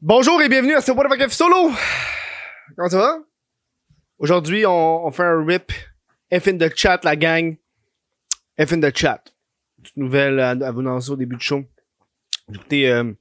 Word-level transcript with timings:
Bonjour 0.00 0.40
et 0.40 0.48
bienvenue 0.48 0.74
à 0.74 0.80
ce 0.80 0.92
What 0.92 1.08
the 1.08 1.20
Fuck 1.20 1.32
Solo! 1.32 1.72
Comment 2.76 2.88
ça 2.88 2.98
va? 2.98 3.18
Aujourd'hui, 4.18 4.64
on, 4.64 5.04
on 5.04 5.10
fait 5.10 5.24
un 5.24 5.44
rip 5.44 5.72
F 6.32 6.46
in 6.46 6.56
the 6.56 6.72
chat, 6.72 7.00
la 7.02 7.16
gang. 7.16 7.56
F 8.64 8.72
in 8.74 8.80
the 8.80 8.96
chat. 8.96 9.24
Toute 9.82 9.96
nouvelle 9.96 10.38
à, 10.38 10.50
à 10.50 10.70
vous 10.70 10.86
au 10.86 11.16
début 11.16 11.34
du 11.34 11.44
show. 11.44 11.64
Écoutez, 12.54 12.88
euh, 12.88 13.12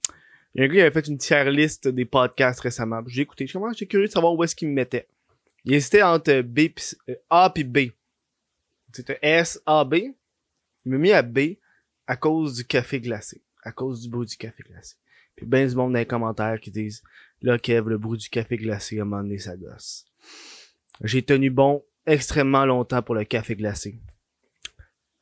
il 0.54 0.60
y 0.60 0.62
a 0.62 0.66
un 0.66 0.68
gars 0.68 0.74
qui 0.76 0.82
avait 0.82 0.92
fait 0.92 1.08
une 1.08 1.18
tier 1.18 1.50
liste 1.50 1.88
des 1.88 2.06
podcasts 2.06 2.60
récemment. 2.60 3.02
J'ai 3.08 3.24
écouté. 3.24 3.48
Je 3.48 3.58
suis 3.74 3.88
curieux 3.88 4.06
de 4.06 4.12
savoir 4.12 4.36
où 4.36 4.44
est-ce 4.44 4.56
qu'il 4.56 4.68
me 4.68 4.76
mettait. 4.76 5.08
Il 5.66 5.74
hésitait 5.74 6.04
entre 6.04 6.42
B 6.42 6.68
pis, 6.68 6.96
euh, 7.10 7.16
A 7.32 7.50
puis 7.50 7.64
B. 7.64 7.78
C'était 8.94 9.18
S, 9.24 9.60
A, 9.66 9.84
B. 9.84 9.96
Il 10.86 10.92
m'a 10.92 10.98
mis 11.00 11.12
à 11.12 11.24
B 11.24 11.56
à 12.06 12.16
cause 12.18 12.54
du 12.54 12.66
café 12.66 13.02
glacé. 13.02 13.42
À 13.64 13.72
cause 13.72 14.04
du 14.04 14.10
bruit 14.10 14.28
du 14.28 14.38
café 14.38 14.62
glacé. 14.62 14.96
Puis 15.38 15.46
ben 15.46 15.70
du 15.70 15.76
monde 15.76 15.94
dans 15.94 16.00
les 16.00 16.06
commentaires 16.06 16.60
qui 16.60 16.72
disent 16.72 17.04
Là, 17.42 17.58
Kev, 17.60 17.88
le 17.88 17.98
bruit 17.98 18.18
du 18.18 18.30
café 18.30 18.58
glacé 18.58 19.00
a 19.00 19.06
donné 19.06 19.38
sa 19.38 19.56
gosse. 19.56 20.06
J'ai 21.04 21.22
tenu 21.22 21.52
bon 21.52 21.86
extrêmement 22.08 22.66
longtemps 22.66 23.04
pour 23.04 23.16
le 23.16 23.24
café 23.24 23.56
glacé. 23.56 24.00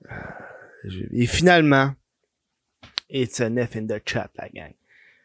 Euh, 0.09 0.16
Et 1.12 1.26
finalement, 1.26 1.94
it's 3.09 3.42
a 3.42 3.50
F 3.50 3.76
in 3.76 3.88
the 3.88 4.02
chat, 4.06 4.32
la 4.36 4.50
gang. 4.50 4.73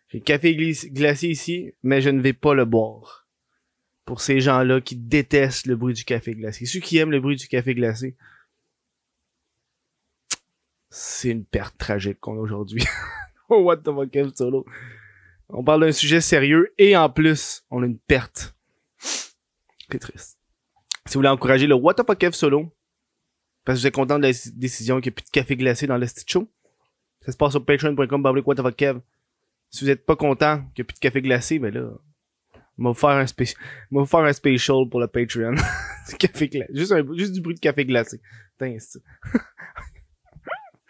J'ai 0.09 0.19
le 0.19 0.25
café 0.25 0.55
glacé 0.57 1.29
ici, 1.29 1.73
mais 1.85 2.01
je 2.01 2.11
ne 2.11 2.21
vais 2.21 2.33
pas 2.33 2.55
le 2.55 2.65
boire. 2.65 3.29
Pour 4.05 4.21
ces 4.21 4.41
gens-là 4.41 4.81
qui 4.81 4.97
détestent 4.97 5.67
le 5.67 5.77
bruit 5.77 5.95
du 5.95 6.05
café 6.05 6.35
glacé. 6.35 6.67
Ceux 6.67 6.81
qui 6.81 6.99
aiment 6.99 7.13
le 7.13 7.21
bruit 7.21 7.37
du 7.37 7.47
café 7.47 7.77
glacé, 7.77 8.17
c'est 10.89 11.29
une 11.29 11.45
perte 11.45 11.79
tragique 11.79 12.19
qu'on 12.19 12.35
a 12.35 12.41
aujourd'hui. 12.41 12.83
what 13.65 13.79
the 13.79 13.91
fuck, 13.93 14.37
Solo. 14.37 14.65
On 15.49 15.65
parle 15.65 15.83
d'un 15.83 15.93
sujet 15.93 16.21
sérieux 16.21 16.73
et 16.79 16.97
en 16.97 17.11
plus, 17.11 17.65
on 17.71 17.83
a 17.83 17.87
une 17.87 17.99
perte. 17.99 18.55
C'est 18.99 19.99
triste. 19.99 20.39
Si 21.07 21.15
vous 21.15 21.21
voulez 21.21 21.29
encourager 21.29 21.67
le 21.67 21.75
What 21.75 21.95
the 21.95 22.07
fuck 22.07 22.35
Solo, 22.35 22.73
parce 23.65 23.79
que 23.79 23.81
vous 23.83 23.87
êtes 23.89 23.95
content 23.95 24.19
de 24.19 24.23
la 24.23 24.31
déci- 24.31 24.57
décision 24.57 25.01
qu'il 25.01 25.11
n'y 25.11 25.15
a 25.15 25.17
plus 25.17 25.25
de 25.25 25.31
café 25.31 25.57
glacé 25.57 25.87
dans 25.87 25.97
le 25.99 26.07
show, 26.27 26.49
ça 27.23 27.33
se 27.33 27.37
passe 27.37 27.53
sur 27.53 27.65
patreon.com 27.65 28.25
What 28.45 28.55
the 28.55 28.63
fuck. 28.63 29.03
Si 29.71 29.85
vous 29.85 29.91
êtes 29.91 30.07
pas 30.07 30.17
content 30.17 30.59
qu'il 30.75 30.83
n'y 30.83 30.83
a 30.83 30.85
plus 30.85 30.95
de 30.95 31.01
café 31.01 31.23
glacé, 31.23 31.59
ben 31.59 31.75
là, 31.75 31.91
on 32.79 32.85
va 32.85 32.91
vous 32.91 32.95
faire 32.95 33.11
un 33.11 33.27
spécial, 33.27 33.61
on 33.93 34.03
va 34.03 34.07
faire 34.07 34.21
un 34.21 34.87
pour 34.87 35.01
le 35.01 35.07
Patreon. 35.07 35.55
café 36.19 36.49
glacé. 36.49 36.73
Juste, 36.75 36.95
juste 37.17 37.33
du 37.33 37.41
bruit 37.41 37.55
de 37.55 37.61
café 37.61 37.85
glacé. 37.85 38.21
Putain, 38.59 38.77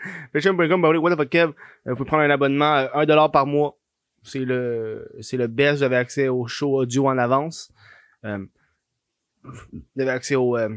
Patreon.com 0.32 0.82
bablique 0.82 1.02
What 1.02 1.14
the 1.14 1.18
fuck 1.18 1.28
Kev? 1.30 1.48
Euh, 1.50 1.54
Vous 1.86 1.96
pouvez 1.96 2.06
prendre 2.06 2.22
un 2.22 2.30
abonnement 2.30 2.72
à 2.72 3.04
1$ 3.04 3.30
par 3.30 3.46
mois. 3.46 3.76
C'est 4.22 4.44
le, 4.44 5.10
c'est 5.20 5.36
le 5.36 5.46
best. 5.46 5.82
Avez 5.82 5.96
accès 5.96 6.28
au 6.28 6.46
show 6.46 6.76
audio 6.76 7.08
en 7.08 7.18
avance. 7.18 7.72
Euh, 8.24 8.44
avez 9.98 10.10
accès 10.10 10.34
au, 10.36 10.56
euh, 10.56 10.68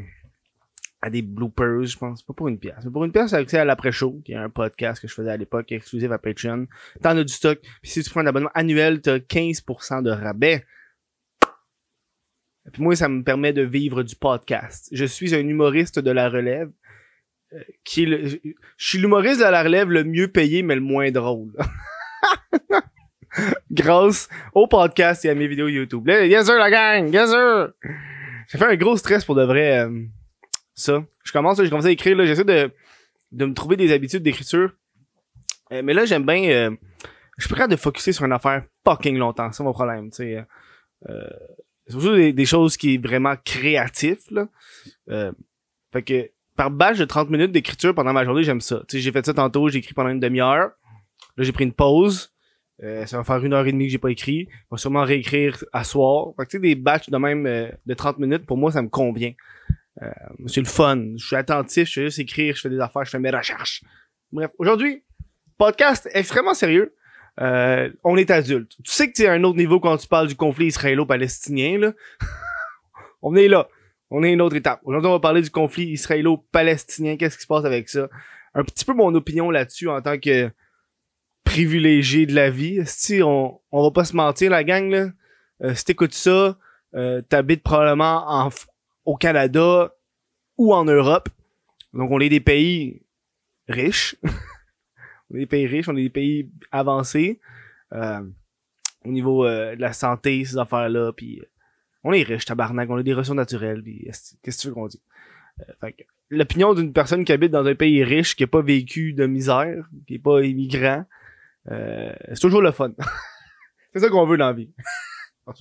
à 1.02 1.10
des 1.10 1.20
bloopers, 1.22 1.84
je 1.84 1.98
pense. 1.98 2.22
Pas 2.22 2.32
pour 2.32 2.48
une 2.48 2.58
pièce. 2.58 2.78
Mais 2.84 2.90
pour 2.90 3.04
une 3.04 3.12
pièce, 3.12 3.32
avez 3.34 3.42
accès 3.42 3.58
à 3.58 3.64
l'après-show, 3.64 4.22
qui 4.24 4.32
est 4.32 4.36
un 4.36 4.48
podcast 4.48 5.02
que 5.02 5.08
je 5.08 5.14
faisais 5.14 5.30
à 5.30 5.36
l'époque, 5.36 5.70
exclusif 5.72 6.10
à 6.10 6.18
Patreon. 6.18 6.66
T'en 7.02 7.16
as 7.16 7.24
du 7.24 7.32
stock. 7.32 7.60
Puis 7.82 7.90
si 7.90 8.02
tu 8.02 8.10
prends 8.10 8.20
un 8.20 8.26
abonnement 8.26 8.50
annuel, 8.54 9.02
t'as 9.02 9.18
15% 9.18 10.02
de 10.02 10.10
rabais. 10.10 10.64
Puis 12.72 12.82
moi, 12.82 12.96
ça 12.96 13.10
me 13.10 13.22
permet 13.22 13.52
de 13.52 13.60
vivre 13.60 14.02
du 14.02 14.16
podcast. 14.16 14.88
Je 14.90 15.04
suis 15.04 15.34
un 15.34 15.46
humoriste 15.46 15.98
de 15.98 16.10
la 16.10 16.30
relève. 16.30 16.70
Euh, 17.54 17.60
qui 17.84 18.06
je 18.06 18.36
je 18.76 18.88
suis 18.88 18.98
l'humoriste 18.98 19.40
de 19.40 19.44
la 19.44 19.62
relève 19.62 19.90
le 19.90 20.04
mieux 20.04 20.28
payé, 20.28 20.62
mais 20.62 20.74
le 20.74 20.80
moins 20.80 21.10
drôle. 21.10 21.52
Grâce 23.70 24.28
au 24.52 24.66
podcast 24.66 25.24
et 25.24 25.30
à 25.30 25.34
mes 25.34 25.46
vidéos 25.46 25.68
YouTube. 25.68 26.08
Yes 26.08 26.46
sir, 26.46 26.56
la 26.56 26.70
gang! 26.70 27.12
Yes 27.12 27.30
sir! 27.30 27.72
J'ai 28.48 28.58
fait 28.58 28.64
un 28.64 28.76
gros 28.76 28.96
stress 28.96 29.24
pour 29.24 29.34
de 29.34 29.42
vrai, 29.42 29.80
euh, 29.80 30.02
ça. 30.74 31.04
Je 31.24 31.32
commence, 31.32 31.58
là, 31.58 31.64
j'ai 31.64 31.70
commencé 31.70 31.88
à 31.88 31.92
écrire, 31.92 32.16
là, 32.16 32.26
j'essaie 32.26 32.44
de, 32.44 32.70
de 33.32 33.44
me 33.46 33.54
trouver 33.54 33.76
des 33.76 33.92
habitudes 33.92 34.22
d'écriture. 34.22 34.72
Euh, 35.72 35.82
mais 35.82 35.94
là, 35.94 36.04
j'aime 36.04 36.26
bien, 36.26 36.44
euh, 36.50 36.70
je 37.38 37.46
suis 37.46 37.54
prêt 37.54 37.68
de 37.68 37.76
focuser 37.76 38.12
sur 38.12 38.24
une 38.24 38.32
affaire 38.32 38.64
fucking 38.84 39.16
longtemps. 39.16 39.50
C'est 39.52 39.62
mon 39.62 39.72
problème, 39.72 40.10
tu 40.10 40.16
sais. 40.16 40.44
Euh, 41.08 41.30
c'est 41.86 41.92
surtout 41.92 42.14
des, 42.14 42.32
des 42.32 42.46
choses 42.46 42.76
qui 42.76 42.94
est 42.94 42.98
vraiment 42.98 43.34
créatif, 43.44 44.30
là. 44.30 44.48
Euh, 45.10 45.32
fait 45.92 46.02
que, 46.02 46.30
par 46.56 46.70
batch 46.70 46.98
de 46.98 47.04
30 47.04 47.30
minutes 47.30 47.52
d'écriture 47.52 47.94
pendant 47.94 48.12
ma 48.12 48.24
journée, 48.24 48.42
j'aime 48.42 48.60
ça. 48.60 48.82
Tu 48.88 48.98
j'ai 48.98 49.12
fait 49.12 49.24
ça 49.24 49.34
tantôt, 49.34 49.68
j'ai 49.68 49.78
écrit 49.78 49.94
pendant 49.94 50.10
une 50.10 50.20
demi-heure. 50.20 50.70
Là, 51.36 51.44
j'ai 51.44 51.52
pris 51.52 51.64
une 51.64 51.72
pause. 51.72 52.32
Euh, 52.82 53.06
ça 53.06 53.16
va 53.16 53.24
faire 53.24 53.44
une 53.44 53.52
heure 53.52 53.66
et 53.66 53.72
demie 53.72 53.86
que 53.86 53.92
j'ai 53.92 53.98
pas 53.98 54.10
écrit. 54.10 54.48
Je 54.50 54.66
vais 54.72 54.78
sûrement 54.78 55.04
réécrire 55.04 55.64
à 55.72 55.84
soir. 55.84 56.32
Fait 56.36 56.44
que, 56.44 56.50
tu 56.50 56.56
sais, 56.56 56.60
des 56.60 56.74
batchs 56.74 57.08
de 57.08 57.16
même 57.16 57.46
euh, 57.46 57.70
de 57.86 57.94
30 57.94 58.18
minutes, 58.18 58.46
pour 58.46 58.56
moi, 58.56 58.72
ça 58.72 58.82
me 58.82 58.88
convient. 58.88 59.32
Euh, 60.02 60.10
c'est 60.46 60.60
le 60.60 60.66
fun. 60.66 61.16
Je 61.16 61.24
suis 61.24 61.36
attentif, 61.36 61.88
je 61.88 61.92
fais 61.92 62.04
juste 62.06 62.18
écrire, 62.18 62.54
je 62.56 62.62
fais 62.62 62.70
des 62.70 62.80
affaires, 62.80 63.04
je 63.04 63.10
fais 63.10 63.18
mes 63.18 63.30
recherches. 63.30 63.82
Bref, 64.32 64.50
aujourd'hui, 64.58 65.04
podcast 65.56 66.08
extrêmement 66.12 66.54
sérieux. 66.54 66.94
Euh, 67.40 67.90
on 68.04 68.16
est 68.16 68.30
adulte. 68.30 68.72
Tu 68.84 68.90
sais 68.90 69.08
que 69.08 69.14
tu 69.14 69.22
es 69.22 69.26
à 69.26 69.32
un 69.32 69.44
autre 69.44 69.56
niveau 69.56 69.80
quand 69.80 69.96
tu 69.96 70.06
parles 70.06 70.28
du 70.28 70.36
conflit 70.36 70.66
israélo-palestinien, 70.66 71.78
là. 71.78 71.92
on 73.22 73.34
est 73.34 73.48
là. 73.48 73.68
On 74.16 74.22
est 74.22 74.28
à 74.28 74.32
une 74.32 74.42
autre 74.42 74.54
étape. 74.54 74.80
Aujourd'hui, 74.84 75.08
on 75.08 75.14
va 75.14 75.18
parler 75.18 75.42
du 75.42 75.50
conflit 75.50 75.86
israélo-palestinien. 75.86 77.16
Qu'est-ce 77.16 77.36
qui 77.36 77.42
se 77.42 77.48
passe 77.48 77.64
avec 77.64 77.88
ça? 77.88 78.08
Un 78.54 78.62
petit 78.62 78.84
peu 78.84 78.94
mon 78.94 79.12
opinion 79.16 79.50
là-dessus 79.50 79.88
en 79.88 80.00
tant 80.00 80.20
que 80.20 80.52
privilégié 81.42 82.24
de 82.24 82.32
la 82.32 82.48
vie. 82.48 82.80
Si 82.86 83.24
on, 83.24 83.60
on 83.72 83.82
va 83.82 83.90
pas 83.90 84.04
se 84.04 84.14
mentir, 84.14 84.52
la 84.52 84.62
gang, 84.62 84.88
là. 84.88 85.08
Euh, 85.62 85.74
si 85.74 85.84
t'écoutes 85.84 86.14
ça, 86.14 86.56
euh, 86.94 87.22
t'habites 87.22 87.64
probablement 87.64 88.24
en, 88.28 88.50
au 89.04 89.16
Canada 89.16 89.92
ou 90.58 90.72
en 90.72 90.84
Europe. 90.84 91.28
Donc, 91.92 92.12
on 92.12 92.20
est 92.20 92.28
des 92.28 92.38
pays 92.40 93.02
riches. 93.68 94.14
on 95.28 95.34
est 95.34 95.40
des 95.40 95.46
pays 95.46 95.66
riches, 95.66 95.88
on 95.88 95.96
est 95.96 96.04
des 96.04 96.10
pays 96.10 96.52
avancés. 96.70 97.40
euh, 97.92 98.22
au 99.04 99.10
niveau 99.10 99.44
euh, 99.44 99.74
de 99.74 99.80
la 99.80 99.92
santé, 99.92 100.44
ces 100.44 100.56
affaires-là, 100.56 101.12
puis 101.12 101.40
euh, 101.40 101.44
on 102.04 102.12
est 102.12 102.22
riche, 102.22 102.44
tabarnak, 102.44 102.88
on 102.90 102.96
a 102.96 103.02
des 103.02 103.14
ressources 103.14 103.36
naturelles, 103.36 103.82
qu'est-ce 103.82 104.36
que 104.42 104.50
tu 104.50 104.68
veux 104.68 104.74
qu'on 104.74 104.86
dise? 104.86 105.02
Euh, 105.60 105.72
fait 105.80 105.92
que, 105.92 106.02
l'opinion 106.30 106.74
d'une 106.74 106.92
personne 106.92 107.24
qui 107.24 107.32
habite 107.32 107.50
dans 107.50 107.64
un 107.64 107.74
pays 107.74 108.04
riche, 108.04 108.36
qui 108.36 108.44
a 108.44 108.46
pas 108.46 108.62
vécu 108.62 109.12
de 109.14 109.26
misère, 109.26 109.88
qui 110.06 110.14
est 110.14 110.18
pas 110.18 110.42
immigrant, 110.42 111.04
euh, 111.70 112.12
c'est 112.28 112.40
toujours 112.40 112.62
le 112.62 112.72
fun. 112.72 112.92
c'est 113.92 114.00
ça 114.00 114.08
qu'on 114.08 114.26
veut 114.26 114.36
dans 114.36 114.46
la 114.46 114.52
vie. 114.52 114.70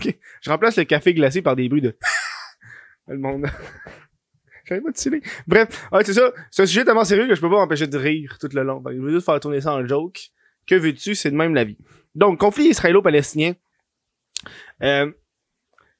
Je 0.00 0.50
remplace 0.50 0.76
le 0.76 0.84
café 0.84 1.12
glacé 1.14 1.42
par 1.42 1.56
des 1.56 1.68
bruits 1.68 1.82
de 1.82 1.96
le 3.08 3.18
monde. 3.18 3.46
J'avais 4.64 4.80
pas 4.80 4.90
de. 4.90 5.20
Bref, 5.46 5.88
ouais, 5.92 6.04
c'est 6.04 6.12
ça. 6.12 6.32
C'est 6.50 6.62
un 6.62 6.66
sujet 6.66 6.84
tellement 6.84 7.04
sérieux 7.04 7.26
que 7.26 7.34
je 7.34 7.40
peux 7.40 7.48
pas 7.48 7.56
m'empêcher 7.56 7.86
de 7.86 7.96
rire 7.96 8.36
tout 8.38 8.48
le 8.52 8.62
long. 8.62 8.82
Je 8.86 9.00
veux 9.00 9.10
juste 9.10 9.24
faire 9.24 9.40
tourner 9.40 9.62
ça 9.62 9.72
en 9.72 9.86
joke. 9.86 10.30
Que 10.66 10.74
veux-tu? 10.74 11.14
C'est 11.14 11.30
de 11.30 11.36
même 11.36 11.54
la 11.54 11.64
vie. 11.64 11.78
Donc, 12.14 12.38
conflit 12.38 12.68
israélo-palestinien. 12.68 13.54
Euh, 14.82 15.10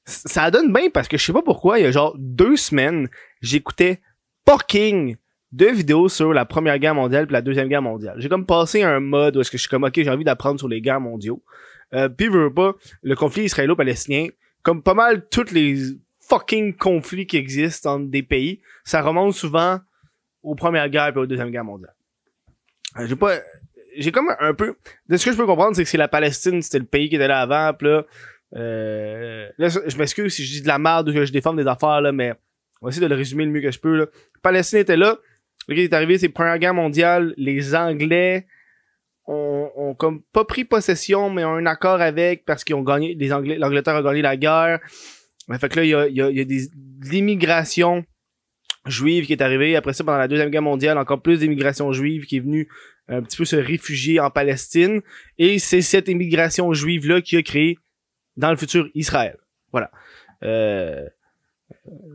ça 0.09 0.51
donne 0.51 0.73
bien 0.73 0.89
parce 0.89 1.07
que 1.07 1.17
je 1.17 1.23
sais 1.23 1.33
pas 1.33 1.41
pourquoi, 1.41 1.79
il 1.79 1.83
y 1.83 1.85
a 1.85 1.91
genre 1.91 2.15
deux 2.17 2.57
semaines, 2.57 3.09
j'écoutais 3.41 4.01
fucking 4.47 5.15
deux 5.51 5.71
vidéos 5.71 6.09
sur 6.09 6.33
la 6.33 6.45
première 6.45 6.77
guerre 6.79 6.95
mondiale 6.95 7.25
puis 7.25 7.33
la 7.33 7.41
deuxième 7.41 7.67
guerre 7.67 7.81
mondiale. 7.81 8.15
J'ai 8.17 8.29
comme 8.29 8.45
passé 8.45 8.83
un 8.83 8.99
mode 8.99 9.37
où 9.37 9.43
je 9.43 9.57
suis 9.57 9.69
comme 9.69 9.83
ok, 9.83 9.93
j'ai 9.95 10.09
envie 10.09 10.23
d'apprendre 10.23 10.59
sur 10.59 10.67
les 10.67 10.81
guerres 10.81 11.01
mondiaux. 11.01 11.43
Euh, 11.93 12.07
puis 12.09 12.27
veux 12.27 12.53
pas, 12.53 12.73
le 13.01 13.15
conflit 13.15 13.43
israélo-palestinien, 13.43 14.27
comme 14.61 14.83
pas 14.83 14.93
mal 14.93 15.27
tous 15.29 15.51
les 15.51 15.77
fucking 16.19 16.75
conflits 16.75 17.25
qui 17.25 17.37
existent 17.37 17.95
entre 17.95 18.11
des 18.11 18.21
pays, 18.21 18.61
ça 18.83 19.01
remonte 19.01 19.33
souvent 19.33 19.79
aux 20.43 20.55
premières 20.55 20.89
guerres 20.89 21.15
et 21.15 21.17
aux 21.17 21.25
deuxième 21.25 21.49
guerre 21.49 21.63
mondiale. 21.63 21.95
Euh, 22.97 23.07
j'ai 23.07 23.15
pas, 23.15 23.39
j'ai 23.97 24.11
comme 24.11 24.29
un 24.39 24.53
peu, 24.53 24.75
de 25.07 25.17
ce 25.17 25.25
que 25.25 25.31
je 25.31 25.37
peux 25.37 25.45
comprendre, 25.47 25.75
c'est 25.75 25.83
que 25.83 25.89
c'est 25.89 25.97
la 25.97 26.07
Palestine, 26.07 26.61
c'était 26.61 26.79
le 26.79 26.85
pays 26.85 27.09
qui 27.09 27.15
était 27.15 27.27
là 27.27 27.41
avant, 27.41 27.73
pis 27.73 27.85
là, 27.85 28.05
euh, 28.55 29.49
là, 29.57 29.67
je 29.69 29.97
m'excuse 29.97 30.33
si 30.33 30.45
je 30.45 30.53
dis 30.53 30.61
de 30.61 30.67
la 30.67 30.79
merde 30.79 31.09
ou 31.09 31.13
que 31.13 31.25
je 31.25 31.31
déforme 31.31 31.57
des 31.57 31.67
affaires, 31.67 32.01
là, 32.01 32.11
mais 32.11 32.33
on 32.81 32.87
va 32.87 32.89
essayer 32.89 33.03
de 33.03 33.09
le 33.09 33.15
résumer 33.15 33.45
le 33.45 33.51
mieux 33.51 33.61
que 33.61 33.71
je 33.71 33.79
peux, 33.79 33.97
là. 33.97 34.05
Palestine 34.41 34.79
était 34.79 34.97
là, 34.97 35.17
le 35.67 35.77
est 35.77 35.93
arrivé, 35.93 36.17
c'est 36.17 36.29
première 36.29 36.57
guerre 36.57 36.73
mondiale, 36.73 37.33
les 37.37 37.75
Anglais 37.75 38.47
ont, 39.27 39.69
ont 39.75 39.93
comme 39.93 40.21
pas 40.33 40.45
pris 40.45 40.65
possession, 40.65 41.29
mais 41.29 41.43
ont 41.43 41.55
un 41.55 41.65
accord 41.65 42.01
avec, 42.01 42.45
parce 42.45 42.63
qu'ils 42.63 42.75
ont 42.75 42.83
gagné, 42.83 43.15
les 43.15 43.31
Anglais, 43.31 43.57
l'Angleterre 43.57 43.95
a 43.95 44.01
gagné 44.01 44.21
la 44.21 44.35
guerre. 44.37 44.79
Ouais, 45.47 45.57
fait 45.59 45.69
que 45.69 45.77
là, 45.77 45.83
il 45.83 45.89
y 45.89 45.93
a, 45.93 46.07
il 46.07 46.15
y 46.15 46.21
a, 46.21 46.29
il 46.29 46.37
y 46.37 46.41
a 46.41 46.45
des, 46.45 46.67
de 46.67 47.09
l'immigration 47.09 48.03
juive 48.85 49.25
qui 49.25 49.33
est 49.33 49.41
arrivée. 49.41 49.75
Après 49.75 49.93
ça, 49.93 50.03
pendant 50.03 50.17
la 50.17 50.27
Deuxième 50.27 50.49
Guerre 50.49 50.61
mondiale, 50.61 50.97
encore 50.97 51.21
plus 51.21 51.39
d'immigration 51.39 51.91
juive 51.91 52.25
qui 52.25 52.37
est 52.37 52.41
venue 52.41 52.67
un 53.07 53.21
petit 53.21 53.37
peu 53.37 53.45
se 53.45 53.55
réfugier 53.55 54.19
en 54.19 54.29
Palestine. 54.29 55.01
Et 55.37 55.59
c'est 55.59 55.81
cette 55.81 56.07
immigration 56.07 56.71
juive-là 56.73 57.21
qui 57.21 57.37
a 57.37 57.41
créé, 57.41 57.77
dans 58.39 58.49
le 58.49 58.57
futur, 58.57 58.87
Israël. 58.95 59.37
Voilà. 59.71 59.91
Euh, 60.43 61.05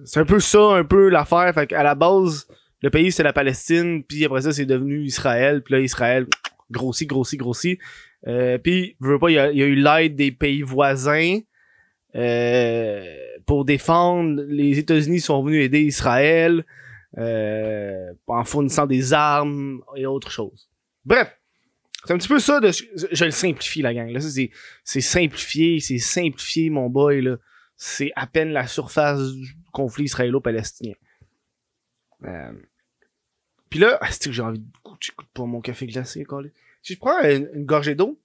c'est 0.05 0.21
un 0.21 0.25
peu 0.25 0.41
ça, 0.41 0.59
un 0.59 0.85
peu 0.85 1.09
l'affaire. 1.09 1.53
Fait 1.55 1.67
qu'à 1.67 1.82
la 1.82 1.94
base, 1.94 2.49
le 2.82 2.91
pays, 2.91 3.12
c'est 3.12 3.23
la 3.23 3.32
Palestine. 3.32 4.03
Puis 4.03 4.25
après 4.25 4.43
ça, 4.43 4.53
c'est 4.53 4.67
devenu 4.67 5.05
Israël. 5.05 5.62
Puis 5.62 5.75
là, 5.75 5.81
Israël 5.81 6.26
grossit, 6.71 7.09
grossit, 7.09 7.38
grossit. 7.38 7.79
Euh, 8.26 8.59
puis, 8.59 8.97
je 9.00 9.06
veux 9.06 9.19
pas, 9.19 9.31
il 9.31 9.35
y 9.35 9.38
a, 9.38 9.53
y 9.53 9.62
a 9.62 9.67
eu 9.67 9.75
l'aide 9.75 10.17
des 10.17 10.32
pays 10.32 10.62
voisins 10.62 11.41
euh, 12.17 13.05
pour 13.47 13.65
défendre. 13.65 14.43
Les 14.49 14.79
États-Unis 14.79 15.20
sont 15.20 15.43
venus 15.43 15.62
aider 15.62 15.82
Israël 15.82 16.65
euh, 17.19 18.12
en 18.27 18.44
fournissant 18.44 18.87
des 18.87 19.12
armes 19.12 19.82
et 19.94 20.06
autres 20.06 20.31
choses. 20.31 20.70
Bref, 21.05 21.37
c'est 22.05 22.12
un 22.12 22.19
petit 22.19 22.29
peu 22.29 22.39
ça 22.39 22.61
de 22.61 22.71
je 22.71 23.25
le 23.25 23.31
simplifie 23.31 23.83
la 23.83 23.95
gang 23.95 24.11
là. 24.11 24.21
C'est 24.21 24.51
c'est 24.85 25.01
simplifié 25.01 25.81
c'est 25.81 25.99
simplifié 25.99 26.71
mon 26.71 26.89
boy 26.91 27.23
là. 27.23 27.37
C'est 27.77 28.12
à 28.15 28.27
peine 28.27 28.51
la 28.51 28.67
surface 28.67 29.33
du 29.33 29.55
conflit 29.73 30.05
israélo-palestinien. 30.05 30.95
Euh... 32.25 32.53
puis 33.71 33.81
là 33.81 33.99
ah, 34.01 34.11
c'est 34.11 34.27
que 34.27 34.33
j'ai 34.33 34.43
envie 34.43 34.59
de 34.59 34.67
goûter 34.83 35.12
pour 35.33 35.47
mon 35.47 35.61
café 35.61 35.87
glacé 35.87 36.25
collé. 36.25 36.53
si 36.83 36.95
je 36.95 36.99
prends 36.99 37.21
une, 37.23 37.65
gorgée 37.65 37.95
d'eau. 37.95 38.21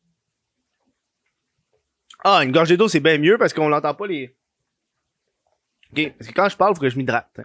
Ah 2.23 2.43
une 2.43 2.51
gorgée 2.51 2.77
d'eau 2.77 2.87
c'est 2.87 2.99
bien 2.99 3.17
mieux 3.17 3.37
parce 3.37 3.53
qu'on 3.53 3.69
l'entend 3.69 3.93
pas 3.93 4.07
les 4.07 4.35
ok 5.93 6.13
parce 6.17 6.29
que 6.29 6.33
quand 6.33 6.49
je 6.49 6.57
parle 6.57 6.75
faut 6.75 6.81
que 6.81 6.89
je 6.89 6.97
m'hydrate 6.97 7.39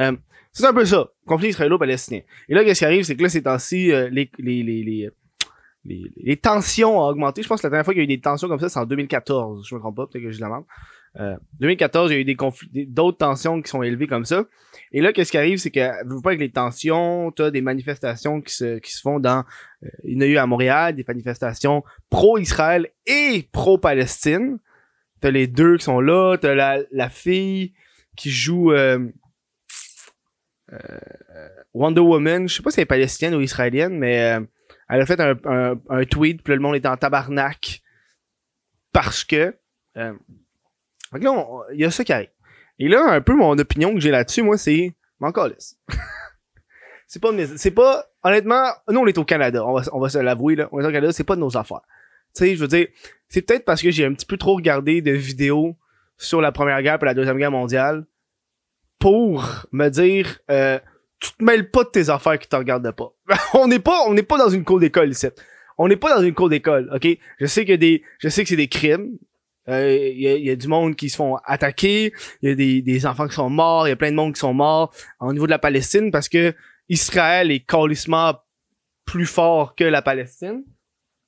euh, 0.00 0.16
c'est 0.52 0.66
un 0.66 0.74
peu 0.74 0.84
ça 0.84 1.08
conflit 1.26 1.50
israélo-palestinien. 1.50 2.22
Et 2.48 2.54
là 2.54 2.64
qu'est-ce 2.64 2.80
qui 2.80 2.84
arrive 2.84 3.04
c'est 3.04 3.16
que 3.16 3.22
là 3.22 3.28
ces 3.28 3.42
temps-ci 3.42 3.92
euh, 3.92 4.08
les, 4.10 4.30
les, 4.38 4.62
les, 4.64 4.82
les 4.82 5.10
les, 5.84 6.10
les, 6.16 6.36
tensions 6.36 6.98
ont 6.98 7.08
augmenté. 7.08 7.42
Je 7.42 7.48
pense 7.48 7.60
que 7.60 7.66
la 7.66 7.70
dernière 7.70 7.84
fois 7.84 7.94
qu'il 7.94 8.02
y 8.02 8.02
a 8.02 8.04
eu 8.04 8.16
des 8.16 8.20
tensions 8.20 8.48
comme 8.48 8.60
ça, 8.60 8.68
c'est 8.68 8.78
en 8.78 8.86
2014. 8.86 9.66
Je 9.66 9.74
me 9.74 9.80
trompe 9.80 9.96
pas, 9.96 10.06
peut-être 10.06 10.24
que 10.24 10.30
je 10.30 10.40
la 10.40 10.62
Euh, 11.18 11.36
2014, 11.58 12.10
il 12.10 12.14
y 12.14 12.16
a 12.18 12.20
eu 12.20 12.24
des 12.24 12.36
conflits, 12.36 12.86
d'autres 12.86 13.18
tensions 13.18 13.60
qui 13.62 13.70
sont 13.70 13.82
élevées 13.82 14.06
comme 14.06 14.24
ça. 14.24 14.44
Et 14.92 15.00
là, 15.00 15.12
qu'est-ce 15.12 15.30
qui 15.30 15.38
arrive, 15.38 15.58
c'est 15.58 15.70
que, 15.70 16.06
vous 16.06 16.22
pas 16.22 16.30
avec 16.30 16.40
les 16.40 16.50
tensions, 16.50 17.32
t'as 17.32 17.50
des 17.50 17.62
manifestations 17.62 18.40
qui 18.40 18.54
se, 18.54 18.78
qui 18.78 18.92
se 18.92 19.00
font 19.00 19.18
dans, 19.18 19.44
euh, 19.82 19.88
il 20.04 20.14
y 20.14 20.16
en 20.18 20.20
a 20.20 20.26
eu 20.26 20.36
à 20.36 20.46
Montréal, 20.46 20.94
des 20.94 21.04
manifestations 21.06 21.82
pro-Israël 22.10 22.88
et 23.06 23.48
pro-Palestine. 23.50 24.58
T'as 25.20 25.30
les 25.30 25.46
deux 25.46 25.78
qui 25.78 25.84
sont 25.84 26.00
là, 26.00 26.36
t'as 26.36 26.54
la, 26.54 26.78
la 26.92 27.08
fille 27.08 27.72
qui 28.16 28.30
joue, 28.30 28.72
euh, 28.72 28.98
euh, 30.72 30.78
Wonder 31.74 32.00
Woman, 32.00 32.48
je 32.48 32.56
sais 32.56 32.62
pas 32.62 32.70
si 32.70 32.80
elle 32.80 32.84
est 32.84 32.86
palestinienne 32.86 33.34
ou 33.34 33.40
israélienne, 33.40 33.98
mais, 33.98 34.34
euh, 34.34 34.40
elle 34.90 35.00
a 35.00 35.06
fait 35.06 35.20
un, 35.20 35.36
un, 35.44 35.80
un 35.88 36.04
tweet, 36.04 36.42
puis 36.42 36.54
le 36.54 36.60
monde 36.60 36.76
était 36.76 36.88
en 36.88 36.96
tabarnak 36.96 37.82
parce 38.92 39.24
que. 39.24 39.56
Euh, 39.96 40.12
donc 41.12 41.22
là, 41.22 41.46
il 41.72 41.80
y 41.80 41.84
a 41.84 41.90
ça 41.90 42.04
qui 42.04 42.12
arrive. 42.12 42.30
Et 42.78 42.88
là, 42.88 43.04
un 43.10 43.20
peu 43.20 43.34
mon 43.34 43.58
opinion 43.58 43.92
que 43.94 44.00
j'ai 44.00 44.10
là-dessus, 44.10 44.42
moi, 44.42 44.56
c'est 44.56 44.94
m'en 45.20 45.32
c'est 47.06 47.20
pas 47.20 47.30
c'est 47.56 47.70
pas 47.72 48.06
honnêtement, 48.22 48.70
nous 48.88 49.00
on 49.00 49.06
est 49.06 49.18
au 49.18 49.24
Canada, 49.24 49.66
on 49.66 49.74
va 49.74 49.82
on 49.92 50.00
va 50.00 50.08
se 50.08 50.18
l'avouer 50.18 50.56
là, 50.56 50.68
on 50.72 50.80
est 50.80 50.86
au 50.86 50.92
Canada, 50.92 51.12
c'est 51.12 51.24
pas 51.24 51.36
de 51.36 51.40
nos 51.40 51.56
affaires. 51.56 51.82
Tu 52.34 52.44
sais, 52.44 52.56
je 52.56 52.60
veux 52.60 52.68
dire, 52.68 52.86
c'est 53.28 53.42
peut-être 53.42 53.64
parce 53.64 53.82
que 53.82 53.90
j'ai 53.90 54.06
un 54.06 54.14
petit 54.14 54.24
peu 54.24 54.36
trop 54.36 54.54
regardé 54.54 55.02
de 55.02 55.10
vidéos 55.10 55.76
sur 56.16 56.40
la 56.40 56.52
Première 56.52 56.80
Guerre 56.82 56.98
et 57.02 57.04
la 57.04 57.14
Deuxième 57.14 57.36
Guerre 57.36 57.50
mondiale 57.50 58.06
pour 58.98 59.66
me 59.72 59.88
dire 59.88 60.38
euh, 60.50 60.78
tu 61.20 61.32
te 61.32 61.44
mêles 61.44 61.70
pas 61.70 61.84
de 61.84 61.90
tes 61.90 62.08
affaires 62.08 62.38
qui 62.38 62.48
te 62.48 62.56
regardent 62.56 62.92
pas. 62.92 63.12
on 63.54 63.68
n'est 63.68 63.78
pas, 63.78 64.04
on 64.06 64.14
n'est 64.14 64.22
pas 64.22 64.38
dans 64.38 64.48
une 64.48 64.64
cour 64.64 64.80
d'école 64.80 65.10
ici. 65.10 65.28
On 65.78 65.88
n'est 65.88 65.96
pas 65.96 66.16
dans 66.16 66.22
une 66.22 66.34
cour 66.34 66.48
d'école, 66.48 66.90
ok? 66.94 67.06
Je 67.38 67.46
sais 67.46 67.64
que 67.64 67.74
des, 67.74 68.02
je 68.18 68.28
sais 68.28 68.42
que 68.42 68.48
c'est 68.48 68.56
des 68.56 68.68
crimes. 68.68 69.18
Il 69.66 69.74
euh, 69.74 70.08
y, 70.08 70.26
a, 70.26 70.36
y, 70.36 70.50
a, 70.50 70.56
du 70.56 70.66
monde 70.66 70.96
qui 70.96 71.10
se 71.10 71.16
font 71.16 71.36
attaquer. 71.44 72.12
Il 72.42 72.48
y 72.48 72.52
a 72.52 72.54
des, 72.54 72.82
des 72.82 73.06
enfants 73.06 73.28
qui 73.28 73.34
sont 73.34 73.50
morts. 73.50 73.86
Il 73.86 73.90
y 73.90 73.92
a 73.92 73.96
plein 73.96 74.10
de 74.10 74.16
monde 74.16 74.34
qui 74.34 74.40
sont 74.40 74.54
morts 74.54 74.92
au 75.20 75.32
niveau 75.32 75.46
de 75.46 75.50
la 75.50 75.58
Palestine 75.58 76.10
parce 76.10 76.28
que 76.28 76.54
Israël 76.88 77.50
est 77.50 77.60
calissement 77.60 78.34
plus 79.04 79.26
fort 79.26 79.74
que 79.74 79.84
la 79.84 80.02
Palestine. 80.02 80.64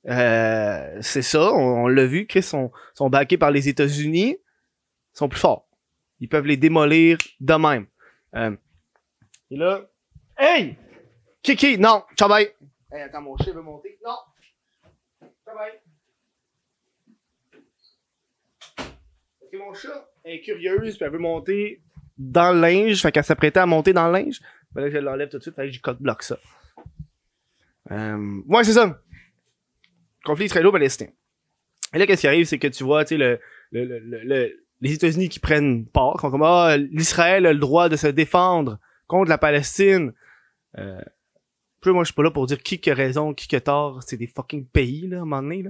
Euh, 0.09 0.97
c'est 1.01 1.21
ça, 1.21 1.53
on, 1.53 1.83
on 1.83 1.87
l'a 1.87 2.05
vu. 2.05 2.27
Chris 2.27 2.43
sont, 2.43 2.71
sont 2.95 3.09
backés 3.09 3.37
par 3.37 3.51
les 3.51 3.69
États-Unis. 3.69 4.37
Ils 4.37 5.17
sont 5.17 5.29
plus 5.29 5.39
forts. 5.39 5.67
Ils 6.19 6.27
peuvent 6.27 6.45
les 6.45 6.57
démolir 6.57 7.17
de 7.39 7.53
même. 7.53 7.85
Euh, 8.35 8.55
et 9.53 9.55
là, 9.55 9.87
hey! 10.35 10.75
Kiki, 11.43 11.77
non, 11.77 12.03
ciao 12.17 12.27
bye. 12.27 12.49
Hey, 12.91 13.03
attends, 13.03 13.21
mon 13.21 13.37
chien 13.37 13.53
veut 13.53 13.61
monter. 13.61 13.99
Non. 14.03 14.15
Ciao 15.45 15.55
bye. 15.55 15.79
Que 19.51 19.57
mon 19.57 19.71
chat 19.75 20.09
est 20.25 20.41
curieuse, 20.41 20.95
puis 20.95 21.05
elle 21.05 21.11
veut 21.11 21.19
monter 21.19 21.83
dans 22.17 22.51
le 22.51 22.61
linge, 22.61 22.99
fait 22.99 23.11
qu'elle 23.11 23.23
s'apprêtait 23.23 23.59
à 23.59 23.67
monter 23.67 23.93
dans 23.93 24.07
le 24.07 24.13
linge? 24.13 24.41
Ben 24.71 24.81
là, 24.81 24.89
je 24.89 24.97
l'enlève 24.97 25.29
tout 25.29 25.37
de 25.37 25.43
suite, 25.43 25.55
fait 25.55 25.67
que 25.67 25.71
j'y 25.71 25.79
code 25.79 25.99
bloque 25.99 26.23
ça. 26.23 26.39
Euh, 27.91 28.41
ouais, 28.47 28.63
c'est 28.63 28.73
ça. 28.73 28.99
Conflit 30.23 30.45
israélo-palestinien. 30.45 31.11
Et 31.93 31.99
là, 31.99 32.07
qu'est-ce 32.07 32.21
qui 32.21 32.27
arrive, 32.27 32.47
c'est 32.47 32.57
que 32.57 32.69
tu 32.69 32.83
vois, 32.83 33.05
tu 33.05 33.09
sais, 33.09 33.17
le, 33.17 33.39
le, 33.71 34.65
les 34.81 34.93
États-Unis 34.93 35.29
qui 35.29 35.39
prennent 35.39 35.85
part, 35.85 36.15
comme, 36.15 36.41
ah, 36.41 36.75
l'Israël 36.75 37.45
a 37.45 37.53
le 37.53 37.59
droit 37.59 37.87
de 37.87 37.97
se 37.97 38.07
défendre 38.07 38.79
contre 39.13 39.29
la 39.29 39.37
Palestine. 39.37 40.13
Euh, 40.77 41.01
moi, 41.85 42.03
je 42.03 42.07
suis 42.07 42.13
pas 42.13 42.23
là 42.23 42.31
pour 42.31 42.45
dire 42.45 42.61
qui 42.61 42.79
a 42.89 42.93
raison, 42.93 43.33
qui 43.33 43.53
a 43.55 43.61
tort. 43.61 44.01
C'est 44.03 44.17
des 44.17 44.27
fucking 44.27 44.65
pays, 44.67 45.07
là, 45.07 45.17
à 45.17 45.21
un 45.21 45.25
moment 45.25 45.41
donné. 45.41 45.65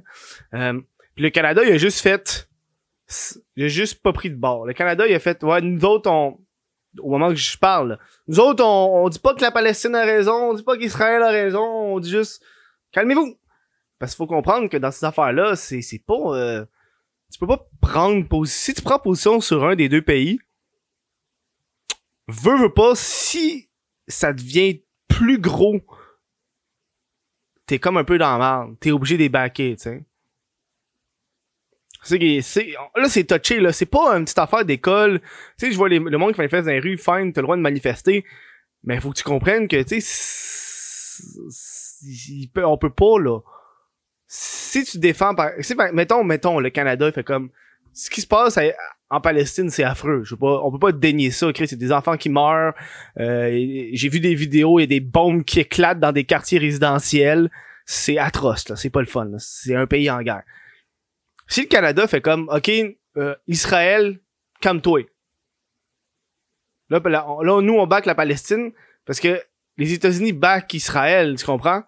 Euh, 0.53 0.79
puis 1.15 1.23
le 1.23 1.29
Canada, 1.29 1.61
il 1.63 1.71
a 1.71 1.77
juste 1.77 1.99
fait... 1.99 2.49
Il 3.55 3.65
a 3.65 3.67
juste 3.67 4.01
pas 4.01 4.13
pris 4.13 4.29
de 4.29 4.35
bord. 4.35 4.65
Le 4.65 4.73
Canada, 4.73 5.05
il 5.07 5.13
a 5.13 5.19
fait... 5.19 5.43
Ouais, 5.43 5.61
nous 5.61 5.83
autres. 5.85 6.09
Au 6.99 7.09
moment 7.09 7.29
que 7.29 7.35
je 7.35 7.57
parle, 7.57 7.97
nous 8.27 8.39
autres, 8.39 8.63
on, 8.63 9.03
on 9.03 9.09
dit 9.09 9.17
pas 9.17 9.33
que 9.33 9.41
la 9.41 9.49
Palestine 9.49 9.95
a 9.95 10.05
raison, 10.05 10.51
on 10.51 10.53
dit 10.53 10.61
pas 10.61 10.77
qu'Israël 10.77 11.23
a 11.23 11.29
raison, 11.29 11.63
on 11.63 11.99
dit 11.99 12.11
juste... 12.11 12.43
Calmez-vous! 12.91 13.35
Parce 13.97 14.11
qu'il 14.11 14.17
faut 14.17 14.27
comprendre 14.27 14.69
que 14.69 14.77
dans 14.77 14.91
ces 14.91 15.03
affaires-là, 15.03 15.55
c'est, 15.55 15.81
c'est 15.81 16.03
pas... 16.05 16.37
Euh, 16.37 16.63
tu 17.31 17.39
peux 17.39 17.47
pas 17.47 17.67
prendre 17.81 18.27
position... 18.27 18.65
Si 18.65 18.73
tu 18.75 18.83
prends 18.83 18.99
position 18.99 19.41
sur 19.41 19.65
un 19.65 19.75
des 19.75 19.89
deux 19.89 20.03
pays, 20.03 20.37
veux, 22.27 22.57
veux 22.57 22.73
pas, 22.73 22.93
si 22.95 23.69
ça 24.07 24.33
devient 24.33 24.81
plus 25.07 25.39
gros 25.39 25.81
t'es 27.65 27.79
comme 27.79 27.97
un 27.97 28.03
peu 28.03 28.17
dans 28.17 28.37
la 28.37 28.57
merde. 28.59 28.75
T'es 28.79 28.91
obligé 28.91 29.17
de 29.17 29.27
backer, 29.27 29.75
tu 29.75 29.83
sais. 29.83 30.03
C'est, 32.03 32.73
là, 32.97 33.07
c'est 33.07 33.23
touché, 33.23 33.61
là. 33.61 33.71
C'est 33.71 33.85
pas 33.85 34.17
une 34.17 34.25
petite 34.25 34.39
affaire 34.39 34.65
d'école. 34.65 35.21
Tu 35.57 35.67
sais, 35.67 35.71
je 35.71 35.77
vois 35.77 35.87
le 35.87 36.17
monde 36.17 36.33
qui 36.33 36.39
manifeste 36.39 36.65
dans 36.65 36.73
les 36.73 36.79
rues, 36.79 36.97
fine, 36.97 37.31
t'as 37.31 37.41
le 37.41 37.43
droit 37.43 37.55
de 37.55 37.61
manifester. 37.61 38.25
Mais 38.83 38.99
faut 38.99 39.11
que 39.11 39.17
tu 39.17 39.23
comprennes 39.23 39.69
que, 39.69 39.81
tu 39.83 40.01
sais, 40.01 41.23
on 42.57 42.77
peut 42.77 42.89
pas, 42.89 43.19
là. 43.19 43.39
Si 44.27 44.83
tu 44.83 44.97
défends 44.97 45.33
par, 45.33 45.51
si, 45.59 45.75
mettons, 45.93 46.23
mettons, 46.25 46.59
le 46.59 46.69
Canada, 46.69 47.07
il 47.07 47.13
fait 47.13 47.23
comme, 47.23 47.51
ce 47.93 48.09
qui 48.09 48.21
se 48.21 48.27
passe 48.27 48.59
en 49.09 49.21
Palestine, 49.21 49.69
c'est 49.69 49.83
affreux. 49.83 50.23
Je 50.23 50.31
sais 50.31 50.39
pas, 50.39 50.61
on 50.63 50.71
peut 50.71 50.79
pas 50.79 50.91
dénier 50.91 51.31
ça. 51.31 51.47
C'est 51.55 51.75
des 51.75 51.91
enfants 51.91 52.17
qui 52.17 52.29
meurent. 52.29 52.73
Euh, 53.19 53.49
j'ai 53.93 54.09
vu 54.09 54.19
des 54.19 54.35
vidéos, 54.35 54.79
il 54.79 54.83
y 54.83 54.85
a 54.85 54.87
des 54.87 54.99
bombes 54.99 55.43
qui 55.43 55.59
éclatent 55.59 55.99
dans 55.99 56.11
des 56.11 56.23
quartiers 56.23 56.59
résidentiels. 56.59 57.51
C'est 57.85 58.17
atroce, 58.17 58.69
là. 58.69 58.75
C'est 58.75 58.89
pas 58.89 59.01
le 59.01 59.07
fun. 59.07 59.29
C'est 59.37 59.75
un 59.75 59.85
pays 59.85 60.09
en 60.09 60.21
guerre. 60.21 60.43
Si 61.47 61.61
le 61.61 61.67
Canada 61.67 62.07
fait 62.07 62.21
comme, 62.21 62.49
OK, 62.49 62.71
euh, 63.17 63.35
Israël, 63.47 64.19
calme-toi. 64.61 65.01
Là, 66.89 67.01
là, 67.05 67.61
nous, 67.61 67.73
on 67.73 67.87
back 67.87 68.05
la 68.05 68.15
Palestine 68.15 68.71
parce 69.05 69.19
que 69.19 69.41
les 69.77 69.93
États-Unis 69.93 70.33
back 70.33 70.73
Israël, 70.73 71.35
tu 71.37 71.45
comprends? 71.45 71.83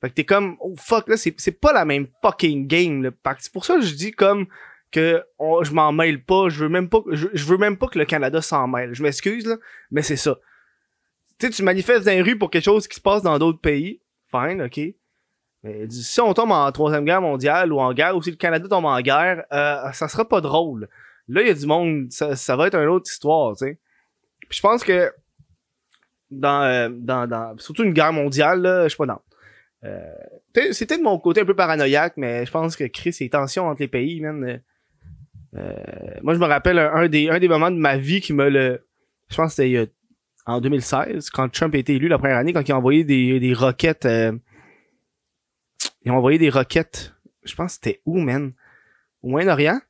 Fait 0.00 0.10
que 0.10 0.14
t'es 0.14 0.24
comme, 0.24 0.56
oh 0.60 0.74
fuck, 0.76 1.08
là, 1.08 1.16
c'est 1.16 1.60
pas 1.60 1.72
la 1.72 1.84
même 1.84 2.06
fucking 2.22 2.66
game, 2.66 3.02
là. 3.02 3.10
C'est 3.38 3.52
pour 3.52 3.64
ça 3.64 3.76
que 3.76 3.82
je 3.82 3.94
dis 3.94 4.12
comme, 4.12 4.46
que 4.90 5.22
je 5.62 5.72
m'en 5.72 5.92
mêle 5.92 6.24
pas, 6.24 6.48
je 6.48 6.64
veux 6.64 6.68
même 6.68 6.88
pas 6.88 7.00
je, 7.10 7.28
je 7.32 7.44
veux 7.44 7.58
même 7.58 7.76
pas 7.76 7.88
que 7.88 7.98
le 7.98 8.04
Canada 8.04 8.40
s'en 8.40 8.66
mêle. 8.66 8.94
Je 8.94 9.02
m'excuse 9.02 9.46
là, 9.46 9.56
mais 9.90 10.02
c'est 10.02 10.16
ça. 10.16 10.38
Tu 11.38 11.46
sais 11.46 11.52
tu 11.52 11.62
manifestes 11.62 12.04
dans 12.04 12.12
les 12.12 12.22
rues 12.22 12.38
pour 12.38 12.50
quelque 12.50 12.64
chose 12.64 12.88
qui 12.88 12.96
se 12.96 13.00
passe 13.00 13.22
dans 13.22 13.38
d'autres 13.38 13.60
pays, 13.60 14.00
fine, 14.30 14.62
OK. 14.62 14.80
Mais 15.62 15.90
si 15.90 16.20
on 16.20 16.32
tombe 16.34 16.52
en 16.52 16.70
troisième 16.72 17.04
guerre 17.04 17.20
mondiale 17.20 17.72
ou 17.72 17.80
en 17.80 17.92
guerre 17.92 18.16
ou 18.16 18.22
si 18.22 18.30
le 18.30 18.36
Canada 18.36 18.68
tombe 18.68 18.84
en 18.84 19.00
guerre, 19.00 19.44
euh, 19.52 19.90
ça 19.92 20.08
sera 20.08 20.26
pas 20.26 20.40
drôle. 20.40 20.88
Là, 21.28 21.42
il 21.42 21.48
y 21.48 21.50
a 21.50 21.54
du 21.54 21.66
monde, 21.66 22.06
ça, 22.10 22.36
ça 22.36 22.56
va 22.56 22.68
être 22.68 22.76
une 22.76 22.88
autre 22.88 23.10
histoire, 23.10 23.56
tu 23.56 23.66
sais. 23.66 23.78
Puis 24.48 24.56
je 24.56 24.62
pense 24.62 24.82
que 24.82 25.12
dans, 26.30 26.62
euh, 26.62 26.88
dans, 26.90 27.26
dans 27.26 27.58
surtout 27.58 27.84
une 27.84 27.92
guerre 27.92 28.12
mondiale, 28.12 28.62
là, 28.62 28.84
je 28.84 28.88
suis 28.88 28.96
pas 28.96 29.06
dans. 29.06 29.22
Euh, 29.84 30.14
c'était 30.72 30.98
de 30.98 31.02
mon 31.02 31.18
côté 31.18 31.40
un 31.40 31.44
peu 31.44 31.54
paranoïaque, 31.54 32.14
mais 32.16 32.46
je 32.46 32.50
pense 32.50 32.76
que 32.76 32.84
Chris, 32.84 33.16
les 33.20 33.30
tensions 33.30 33.68
entre 33.68 33.82
les 33.82 33.88
pays, 33.88 34.20
man, 34.20 34.60
euh, 35.54 35.58
euh, 35.58 36.20
moi, 36.22 36.34
je 36.34 36.38
me 36.38 36.46
rappelle 36.46 36.78
un, 36.78 37.08
des, 37.08 37.28
un 37.28 37.38
des 37.38 37.48
moments 37.48 37.70
de 37.70 37.76
ma 37.76 37.96
vie 37.96 38.20
qui 38.20 38.32
me 38.32 38.48
le... 38.48 38.84
Je 39.28 39.36
pense 39.36 39.56
que 39.56 39.62
c'était 39.62 39.90
en 40.46 40.60
2016, 40.60 41.30
quand 41.30 41.48
Trump 41.50 41.74
a 41.74 41.78
été 41.78 41.94
élu 41.94 42.08
la 42.08 42.18
première 42.18 42.36
année, 42.36 42.52
quand 42.52 42.66
il 42.66 42.72
a 42.72 42.76
envoyé 42.76 43.04
des, 43.04 43.40
des 43.40 43.54
roquettes... 43.54 44.06
Euh, 44.06 44.32
ils 46.04 46.10
ont 46.10 46.16
envoyé 46.16 46.38
des 46.38 46.50
roquettes... 46.50 47.14
Je 47.44 47.54
pense 47.54 47.78
que 47.78 47.84
c'était 47.84 48.02
où, 48.04 48.18
man? 48.18 48.52
Au 49.22 49.28
Moyen-Orient? 49.28 49.80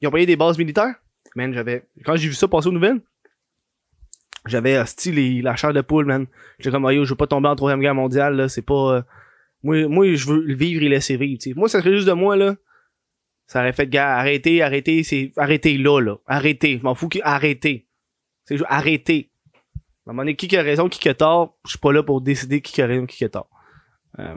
Ils 0.00 0.06
ont 0.06 0.08
envoyé 0.08 0.26
des 0.26 0.36
bases 0.36 0.58
militaires? 0.58 0.94
Man, 1.36 1.52
j'avais... 1.52 1.86
Quand 2.04 2.16
j'ai 2.16 2.28
vu 2.28 2.34
ça 2.34 2.48
passer 2.48 2.68
aux 2.68 2.72
nouvelles, 2.72 3.00
j'avais 4.46 4.84
style 4.86 5.42
la 5.42 5.54
chair 5.54 5.72
de 5.72 5.80
poule, 5.80 6.06
man. 6.06 6.26
J'étais 6.58 6.70
comme, 6.70 6.90
yo, 6.90 7.04
je 7.04 7.10
veux 7.10 7.16
pas 7.16 7.26
tomber 7.26 7.48
en 7.48 7.56
troisième 7.56 7.80
guerre 7.80 7.94
mondiale, 7.94 8.36
là, 8.36 8.48
c'est 8.48 8.62
pas... 8.62 9.04
Moi, 9.62 9.86
moi, 9.88 10.14
je 10.14 10.26
veux 10.26 10.54
vivre 10.54 10.82
et 10.82 10.88
laisser 10.88 11.16
vivre. 11.16 11.38
Moi, 11.54 11.68
ça 11.68 11.80
serait 11.80 11.94
juste 11.94 12.08
de 12.08 12.12
moi, 12.12 12.36
là. 12.36 12.56
Ça 13.50 13.58
aurait 13.58 13.72
fait, 13.72 13.88
gars, 13.88 14.16
arrêtez, 14.16 14.62
arrêtez, 14.62 15.02
c'est, 15.02 15.32
arrêtez 15.36 15.76
là, 15.76 16.00
là. 16.00 16.14
Arrêtez. 16.28 16.78
Je 16.78 16.84
m'en 16.84 16.94
fous, 16.94 17.08
arrêtez. 17.24 17.88
C'est 18.44 18.56
juste, 18.56 18.68
arrêtez. 18.70 19.32
À 20.06 20.10
un 20.10 20.12
moment 20.12 20.22
donné, 20.22 20.36
qui 20.36 20.46
qui 20.46 20.56
a 20.56 20.62
raison, 20.62 20.88
qui 20.88 21.00
qui 21.00 21.08
a 21.08 21.14
tort, 21.14 21.58
je 21.64 21.70
suis 21.70 21.78
pas 21.80 21.92
là 21.92 22.04
pour 22.04 22.20
décider 22.20 22.60
qui 22.60 22.72
qui 22.72 22.80
a 22.80 22.86
raison, 22.86 23.06
qui 23.06 23.16
qui 23.16 23.24
a 23.24 23.28
tort. 23.28 23.50
Euh, 24.20 24.36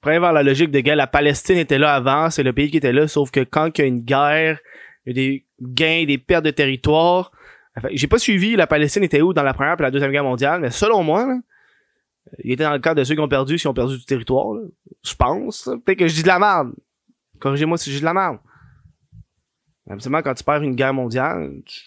pourrais 0.00 0.18
voir 0.18 0.32
la 0.32 0.42
logique 0.42 0.72
de 0.72 0.80
gars, 0.80 0.96
la 0.96 1.06
Palestine 1.06 1.56
était 1.56 1.78
là 1.78 1.94
avant, 1.94 2.30
c'est 2.30 2.42
le 2.42 2.52
pays 2.52 2.68
qui 2.68 2.78
était 2.78 2.92
là, 2.92 3.06
sauf 3.06 3.30
que 3.30 3.44
quand 3.44 3.78
il 3.78 3.80
y 3.80 3.84
a 3.84 3.86
une 3.86 4.00
guerre, 4.00 4.58
il 5.04 5.10
y 5.10 5.12
a 5.12 5.14
des 5.14 5.46
gains, 5.60 6.04
des 6.04 6.18
pertes 6.18 6.44
de 6.44 6.50
territoire. 6.50 7.30
Enfin, 7.76 7.90
J'ai 7.92 8.08
pas 8.08 8.18
suivi 8.18 8.56
la 8.56 8.66
Palestine 8.66 9.04
était 9.04 9.20
où 9.20 9.32
dans 9.32 9.44
la 9.44 9.54
première 9.54 9.76
et 9.78 9.82
la 9.82 9.92
deuxième 9.92 10.10
guerre 10.10 10.24
mondiale, 10.24 10.62
mais 10.62 10.70
selon 10.70 11.04
moi, 11.04 11.28
là, 11.28 11.38
il 12.42 12.50
était 12.50 12.64
dans 12.64 12.72
le 12.72 12.80
cadre 12.80 12.98
de 12.98 13.04
ceux 13.04 13.14
qui 13.14 13.20
ont 13.20 13.28
perdu, 13.28 13.56
s'ils 13.56 13.68
ont 13.68 13.74
perdu 13.74 13.98
du 13.98 14.04
territoire, 14.04 14.46
je 15.04 15.14
pense. 15.14 15.70
Peut-être 15.84 16.00
que 16.00 16.08
je 16.08 16.14
dis 16.16 16.22
de 16.24 16.28
la 16.28 16.40
merde. 16.40 16.72
Corrigez-moi 17.38 17.78
si 17.78 17.90
dis 17.90 18.00
de 18.00 18.04
la 18.04 18.14
merde. 18.14 18.38
Absolument, 19.88 20.22
quand 20.22 20.34
tu 20.34 20.44
perds 20.44 20.62
une 20.62 20.74
guerre 20.74 20.94
mondiale, 20.94 21.62
tu, 21.64 21.80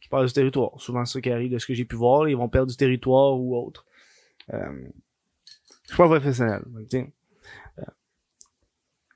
tu- 0.00 0.08
perds 0.10 0.26
du 0.26 0.32
territoire. 0.32 0.70
Souvent, 0.78 1.04
c'est 1.04 1.14
ça 1.14 1.20
qui 1.20 1.30
arrive 1.30 1.50
de 1.50 1.58
ce 1.58 1.66
que 1.66 1.74
j'ai 1.74 1.84
pu 1.84 1.96
voir. 1.96 2.28
Ils 2.28 2.36
vont 2.36 2.48
perdre 2.48 2.70
du 2.70 2.76
territoire 2.76 3.38
ou 3.38 3.56
autre. 3.56 3.86
Euh, 4.52 4.88
je 5.84 5.88
suis 5.88 5.96
pas 5.96 6.06
professionnel. 6.06 6.62
donc, 6.66 6.88
tu 6.88 6.98
sais. 6.98 7.12
Euh, 7.78 7.82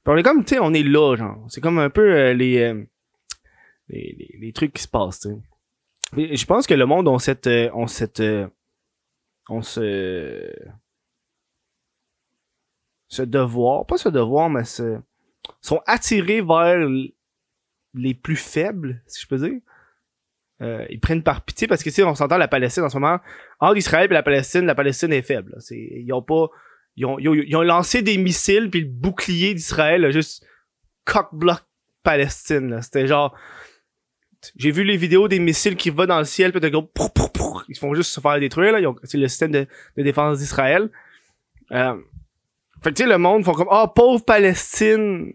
on 0.07 0.17
est 0.17 0.23
comme, 0.23 0.45
tu 0.45 0.55
sais, 0.55 0.61
on 0.61 0.73
est 0.73 0.83
là, 0.83 1.17
genre. 1.17 1.47
C'est 1.51 1.61
comme 1.61 1.79
un 1.79 1.91
peu 1.91 2.11
euh, 2.13 2.35
les, 2.35 2.59
euh, 2.59 2.85
les, 3.89 4.37
les, 4.41 4.53
trucs 4.53 4.73
qui 4.73 4.83
se 4.83 4.89
passent, 4.89 5.21
tu 5.21 5.29
sais. 5.29 6.37
Je 6.37 6.47
pense 6.47 6.67
que 6.67 6.75
le 6.75 6.87
monde 6.87 7.07
ont 7.07 7.19
cette, 7.19 7.47
euh, 7.47 7.71
ont 7.75 7.87
cette, 7.87 8.21
euh, 8.21 8.49
on 9.51 9.61
se, 9.61 10.51
ce 13.09 13.23
devoir, 13.23 13.87
pas 13.87 13.99
ce 13.99 14.09
devoir, 14.09 14.49
mais 14.49 14.65
ce, 14.65 14.99
sont 15.61 15.81
attirés 15.87 16.41
vers 16.41 16.89
les 17.95 18.15
plus 18.15 18.37
faibles, 18.37 19.03
si 19.07 19.23
je 19.23 19.27
peux 19.27 19.39
dire. 19.39 19.61
Euh, 20.61 20.85
ils 20.91 20.99
prennent 20.99 21.23
par 21.23 21.43
pitié 21.43 21.69
parce 21.69 21.85
que 21.85 21.91
sais, 21.91 22.03
on 22.03 22.15
s'entend 22.15 22.37
la 22.37 22.49
Palestine 22.49 22.83
en 22.83 22.89
ce 22.89 22.97
moment. 22.97 23.21
Entre 23.61 23.77
Israël 23.77 24.11
et 24.11 24.15
la 24.15 24.23
Palestine, 24.23 24.67
la 24.67 24.75
Palestine 24.75 25.13
est 25.13 25.23
faible. 25.23 25.55
C'est, 25.61 25.77
ils 25.77 26.13
ont 26.13 26.23
pas, 26.23 26.49
ils 26.97 27.07
ont, 27.07 27.19
ils 27.19 27.29
ont, 27.29 27.35
ils 27.35 27.57
ont 27.57 27.63
lancé 27.63 28.03
des 28.03 28.19
missiles 28.19 28.69
puis 28.71 28.81
le 28.81 28.89
bouclier 28.89 29.55
d'Israël 29.55 30.05
a 30.05 30.11
juste 30.11 30.45
cock-block 31.05 31.61
Palestine. 32.03 32.71
là. 32.71 32.83
C'était 32.83 33.07
genre, 33.07 33.37
j'ai 34.57 34.73
vu 34.73 34.83
les 34.83 34.97
vidéos 34.97 35.29
des 35.29 35.39
missiles 35.39 35.77
qui 35.77 35.91
vont 35.91 36.07
dans 36.07 36.19
le 36.19 36.25
ciel 36.25 36.53
puis 36.53 36.71
gros, 36.71 36.91
ils 37.69 37.79
font 37.79 37.95
juste 37.95 38.11
se 38.11 38.21
faire 38.21 38.41
détruire 38.41 38.73
là. 38.73 38.93
C'est 39.05 39.19
le 39.19 39.29
système 39.29 39.53
de, 39.53 39.67
de 39.97 40.03
défense 40.03 40.39
d'Israël. 40.39 40.91
Euh, 41.73 41.97
fait 42.83 42.91
que 42.91 42.95
tu 42.97 43.03
sais, 43.05 43.09
le 43.09 43.19
monde 43.19 43.45
font 43.45 43.53
comme, 43.53 43.69
oh, 43.71 43.87
pauvre 43.95 44.25
Palestine. 44.25 45.33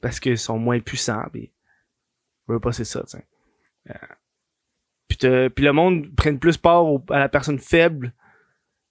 Parce 0.00 0.20
qu'ils 0.20 0.38
sont 0.38 0.58
moins 0.58 0.80
puissants, 0.80 1.24
pis. 1.32 1.50
Je 2.46 2.52
veux 2.52 2.60
pas, 2.60 2.72
c'est 2.72 2.84
ça, 2.84 3.02
tu. 3.04 3.16
Euh, 5.24 5.48
puis, 5.48 5.64
le 5.64 5.72
monde 5.72 6.14
prenne 6.16 6.38
plus 6.38 6.56
part 6.58 6.84
au- 6.84 7.02
à 7.10 7.18
la 7.18 7.28
personne 7.28 7.58
faible. 7.58 8.12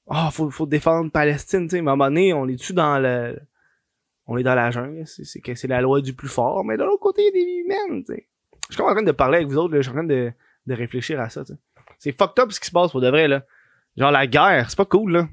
Oh, 0.07 0.29
faut, 0.31 0.49
faut 0.49 0.65
défendre 0.65 1.11
Palestine, 1.11 1.67
tu 1.67 1.75
sais. 1.75 1.81
Mais 1.81 1.89
à 1.89 1.93
un 1.93 1.95
moment 1.95 2.09
donné, 2.09 2.33
on 2.33 2.47
est 2.47 2.55
dessus 2.55 2.73
dans 2.73 2.97
le, 2.99 3.39
on 4.25 4.37
est 4.37 4.43
dans 4.43 4.55
la 4.55 4.71
jungle. 4.71 5.05
C'est, 5.05 5.25
c'est 5.25 5.41
c'est 5.55 5.67
la 5.67 5.81
loi 5.81 6.01
du 6.01 6.13
plus 6.13 6.29
fort. 6.29 6.63
Mais 6.65 6.77
de 6.77 6.83
l'autre 6.83 7.01
côté, 7.01 7.21
il 7.21 7.25
y 7.25 7.27
a 7.27 7.31
des 7.31 7.45
vies 7.45 7.59
humaines, 7.59 8.03
tu 8.05 8.15
sais. 8.15 8.27
Je 8.69 8.73
suis 8.75 8.81
en 8.83 8.91
train 8.91 9.03
de 9.03 9.11
parler 9.11 9.37
avec 9.37 9.49
vous 9.49 9.57
autres, 9.57 9.73
là. 9.75 9.81
Je 9.81 9.83
suis 9.83 9.91
en 9.91 9.95
train 9.95 10.03
de, 10.03 10.31
de 10.65 10.73
réfléchir 10.73 11.19
à 11.19 11.29
ça. 11.29 11.43
C'est 11.99 12.17
fucked 12.17 12.39
up 12.43 12.51
ce 12.51 12.59
qui 12.59 12.67
se 12.67 12.71
passe 12.71 12.91
pour 12.91 13.01
de 13.01 13.09
vrai, 13.09 13.27
là. 13.27 13.45
Genre, 13.97 14.11
la 14.11 14.25
guerre, 14.25 14.69
c'est 14.69 14.77
pas 14.77 14.85
cool, 14.85 15.11
là. 15.11 15.27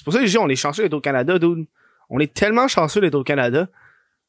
C'est 0.00 0.04
pour 0.04 0.14
ça 0.14 0.20
que 0.20 0.24
je 0.24 0.30
dis, 0.30 0.38
on 0.38 0.48
est 0.48 0.56
chanceux 0.56 0.82
d'être 0.82 0.94
au 0.94 1.00
Canada, 1.02 1.38
dude. 1.38 1.66
On 2.08 2.20
est 2.20 2.32
tellement 2.32 2.68
chanceux 2.68 3.02
d'être 3.02 3.16
au 3.16 3.22
Canada. 3.22 3.68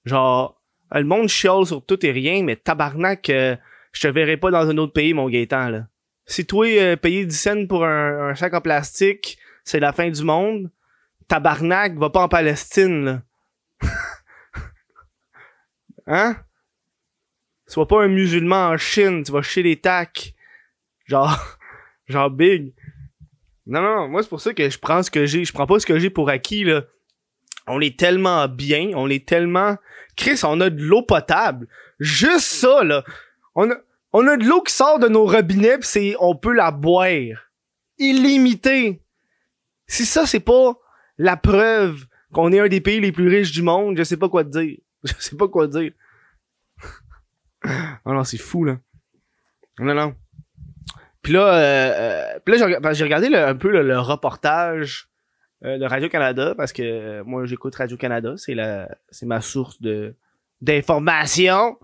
Genre, 0.03 0.61
le 0.93 1.05
monde 1.05 1.29
chiale 1.29 1.65
sur 1.65 1.85
tout 1.85 2.05
et 2.05 2.11
rien, 2.11 2.43
mais 2.43 2.57
tabarnak, 2.57 3.29
euh, 3.29 3.55
je 3.93 4.01
te 4.01 4.07
verrai 4.09 4.35
pas 4.35 4.51
dans 4.51 4.69
un 4.69 4.77
autre 4.79 4.91
pays, 4.91 5.13
mon 5.13 5.29
Gaétan, 5.29 5.69
là. 5.69 5.87
Si 6.25 6.45
toi, 6.45 6.67
euh, 6.67 6.97
payer 6.97 7.25
10 7.25 7.33
cents 7.33 7.67
pour 7.67 7.85
un, 7.85 8.31
un 8.31 8.35
sac 8.35 8.53
en 8.53 8.59
plastique, 8.59 9.37
c'est 9.63 9.79
la 9.79 9.93
fin 9.93 10.09
du 10.09 10.25
monde, 10.25 10.69
tabarnak, 11.29 11.97
va 11.97 12.09
pas 12.09 12.23
en 12.23 12.27
Palestine, 12.27 13.05
là. 13.05 13.21
hein? 16.05 16.35
Sois 17.65 17.87
pas 17.87 18.03
un 18.03 18.09
musulman 18.09 18.71
en 18.71 18.77
Chine, 18.77 19.23
tu 19.23 19.31
vas 19.31 19.41
chier 19.41 19.63
les 19.63 19.79
tacs. 19.79 20.33
Genre, 21.05 21.57
genre 22.09 22.29
big. 22.29 22.73
Non, 23.67 23.81
non, 23.81 24.07
moi, 24.07 24.23
c'est 24.23 24.29
pour 24.29 24.41
ça 24.41 24.53
que 24.53 24.69
je 24.69 24.79
prends 24.79 25.03
ce 25.03 25.11
que 25.11 25.25
j'ai. 25.25 25.45
Je 25.45 25.53
prends 25.53 25.67
pas 25.67 25.79
ce 25.79 25.85
que 25.85 25.99
j'ai 25.99 26.09
pour 26.09 26.29
acquis, 26.29 26.63
là. 26.63 26.83
On 27.67 27.79
est 27.79 27.97
tellement 27.97 28.47
bien, 28.47 28.91
on 28.95 29.07
est 29.07 29.27
tellement... 29.27 29.77
Chris, 30.17 30.39
on 30.43 30.59
a 30.61 30.69
de 30.69 30.81
l'eau 30.81 31.03
potable. 31.03 31.67
Juste 31.99 32.47
ça, 32.47 32.83
là. 32.83 33.03
On 33.53 33.69
a, 33.69 33.75
on 34.13 34.27
a 34.27 34.35
de 34.35 34.45
l'eau 34.45 34.61
qui 34.61 34.73
sort 34.73 34.99
de 34.99 35.07
nos 35.07 35.25
robinets, 35.25 35.77
pis 35.77 35.87
c'est, 35.87 36.15
on 36.19 36.35
peut 36.35 36.53
la 36.53 36.71
boire. 36.71 37.07
Illimité. 37.97 39.01
Si 39.87 40.05
ça, 40.05 40.25
c'est 40.25 40.39
pas 40.39 40.73
la 41.17 41.37
preuve 41.37 42.05
qu'on 42.33 42.51
est 42.51 42.59
un 42.59 42.67
des 42.67 42.81
pays 42.81 42.99
les 42.99 43.11
plus 43.11 43.27
riches 43.27 43.51
du 43.51 43.61
monde, 43.61 43.97
je 43.97 44.03
sais 44.03 44.17
pas 44.17 44.29
quoi 44.29 44.43
dire. 44.43 44.77
Je 45.03 45.13
sais 45.17 45.35
pas 45.35 45.47
quoi 45.47 45.67
dire. 45.67 45.91
oh 48.05 48.13
non, 48.13 48.23
c'est 48.23 48.37
fou, 48.37 48.65
là. 48.65 48.77
Non, 49.79 49.95
non. 49.95 50.15
Puis 51.21 51.33
là, 51.33 51.53
euh, 51.53 52.35
euh, 52.35 52.39
là 52.45 52.57
j'ai 52.57 52.93
j'ai 52.93 53.03
regardé 53.03 53.27
un 53.35 53.55
peu 53.55 53.69
le, 53.69 53.99
reportage 53.99 55.07
euh, 55.63 55.77
de 55.77 55.85
Radio-Canada 55.85 56.55
parce 56.57 56.73
que 56.73 56.81
euh, 56.81 57.23
moi 57.23 57.45
j'écoute 57.45 57.75
Radio-Canada, 57.75 58.33
c'est 58.37 58.55
la 58.55 58.89
c'est 59.09 59.27
ma 59.27 59.41
source 59.41 59.79
de 59.81 60.15
d'information. 60.61 61.77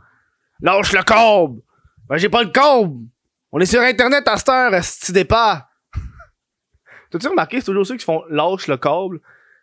Lâche 0.61 0.93
le 0.93 1.03
câble! 1.03 1.61
Ben 2.09 2.17
j'ai 2.17 2.29
pas 2.29 2.43
le 2.43 2.49
câble! 2.49 3.05
On 3.51 3.59
est 3.59 3.67
sur 3.67 3.81
internet 3.81 4.27
à 4.27 4.37
cette 4.37 4.49
heure, 4.49 4.83
si 4.83 5.13
tu 5.13 5.25
pas. 5.25 5.69
T'as-tu 7.11 7.27
remarqué, 7.27 7.59
c'est 7.59 7.67
toujours 7.67 7.85
ceux 7.85 7.95
qui 7.95 8.03
font 8.03 8.23
lâche 8.29 8.67
le 8.67 8.77
câble? 8.77 9.21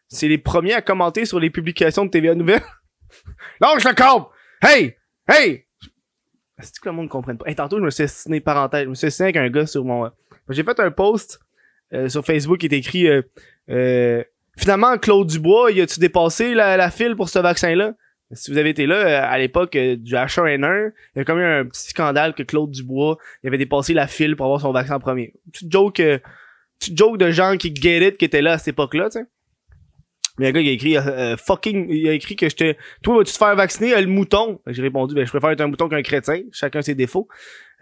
C'est 0.09 0.29
les 0.29 0.39
premiers 0.39 0.75
à 0.75 0.83
commenter 0.83 1.25
sur 1.25 1.41
les 1.41 1.51
publications 1.51 2.05
de 2.05 2.11
TVA 2.11 2.37
Nouvelles? 2.37 2.63
lâche 3.61 3.85
le 3.85 3.93
câble! 3.93 4.27
Hey! 4.63 4.97
Hey! 5.29 5.67
Est-ce 6.61 6.79
que 6.81 6.89
le 6.89 6.95
monde 6.95 7.07
ne 7.07 7.11
comprenne 7.11 7.37
pas? 7.37 7.47
Hey, 7.47 7.55
tantôt, 7.55 7.79
je 7.79 7.83
me 7.83 7.91
suis 7.91 8.05
assassiné, 8.05 8.41
parenthèse, 8.41 8.85
je 8.85 8.89
me 8.89 8.95
suis 8.95 9.07
assassiné 9.07 9.27
avec 9.29 9.37
un 9.37 9.49
gars 9.51 9.67
sur 9.67 9.85
mon... 9.85 10.11
J'ai 10.49 10.63
fait 10.63 10.79
un 10.79 10.91
post 10.91 11.41
euh, 11.93 12.09
sur 12.09 12.25
Facebook 12.25 12.59
qui 12.59 12.67
est 12.67 12.73
écrit 12.73 13.09
euh, 13.09 13.23
euh, 13.71 14.23
Finalement, 14.57 14.97
Claude 14.99 15.27
Dubois, 15.27 15.73
y 15.73 15.81
a-tu 15.81 15.99
dépassé 15.99 16.55
la, 16.55 16.77
la 16.77 16.91
file 16.91 17.17
pour 17.17 17.29
ce 17.29 17.39
vaccin-là? 17.39 17.95
Si 18.33 18.51
vous 18.51 18.59
avez 18.59 18.71
été 18.71 18.87
là, 18.87 18.95
euh, 18.97 19.21
à 19.23 19.39
l'époque 19.39 19.77
euh, 19.77 19.97
du 19.97 20.15
H1N1, 20.15 20.93
il 21.15 21.19
y 21.19 21.21
a 21.21 21.25
comme 21.25 21.39
eu 21.39 21.45
un 21.45 21.65
petit 21.67 21.89
scandale 21.89 22.35
que 22.35 22.43
Claude 22.43 22.71
Dubois 22.71 23.19
il 23.43 23.49
avait 23.49 23.59
dépassé 23.59 23.95
la 23.95 24.07
file 24.07 24.35
pour 24.35 24.47
avoir 24.47 24.61
son 24.61 24.73
vaccin 24.73 24.97
en 24.97 25.01
premier. 25.01 25.35
Petite 25.53 25.71
joke, 25.71 26.01
euh, 26.01 26.19
petite 26.79 26.97
joke 26.97 27.19
de 27.19 27.31
gens 27.31 27.57
qui 27.57 27.75
get 27.75 28.07
it, 28.09 28.17
qui 28.17 28.25
étaient 28.25 28.43
là 28.43 28.53
à 28.53 28.59
cette 28.59 28.69
époque-là, 28.69 29.11
tu 29.11 29.19
sais. 29.19 29.27
Un 30.41 30.51
gars, 30.51 30.61
il 30.61 30.69
a 30.69 30.73
écrit 30.73 30.97
euh, 30.97 31.37
fucking, 31.37 31.87
il 31.89 32.09
a 32.09 32.13
écrit 32.13 32.35
que 32.35 32.49
j'étais, 32.49 32.77
toi, 33.03 33.19
vas-tu 33.19 33.33
te 33.33 33.39
faire 33.39 33.55
vacciner, 33.55 33.95
euh, 33.95 34.01
le 34.01 34.09
mouton? 34.09 34.61
J'ai 34.67 34.83
répondu, 34.83 35.15
ben, 35.15 35.25
je 35.25 35.31
préfère 35.31 35.51
être 35.51 35.61
un 35.61 35.69
mouton 35.69 35.89
qu'un 35.89 36.03
chrétien. 36.03 36.43
Chacun 36.51 36.83
ses 36.83 36.97
défauts. 36.97 37.29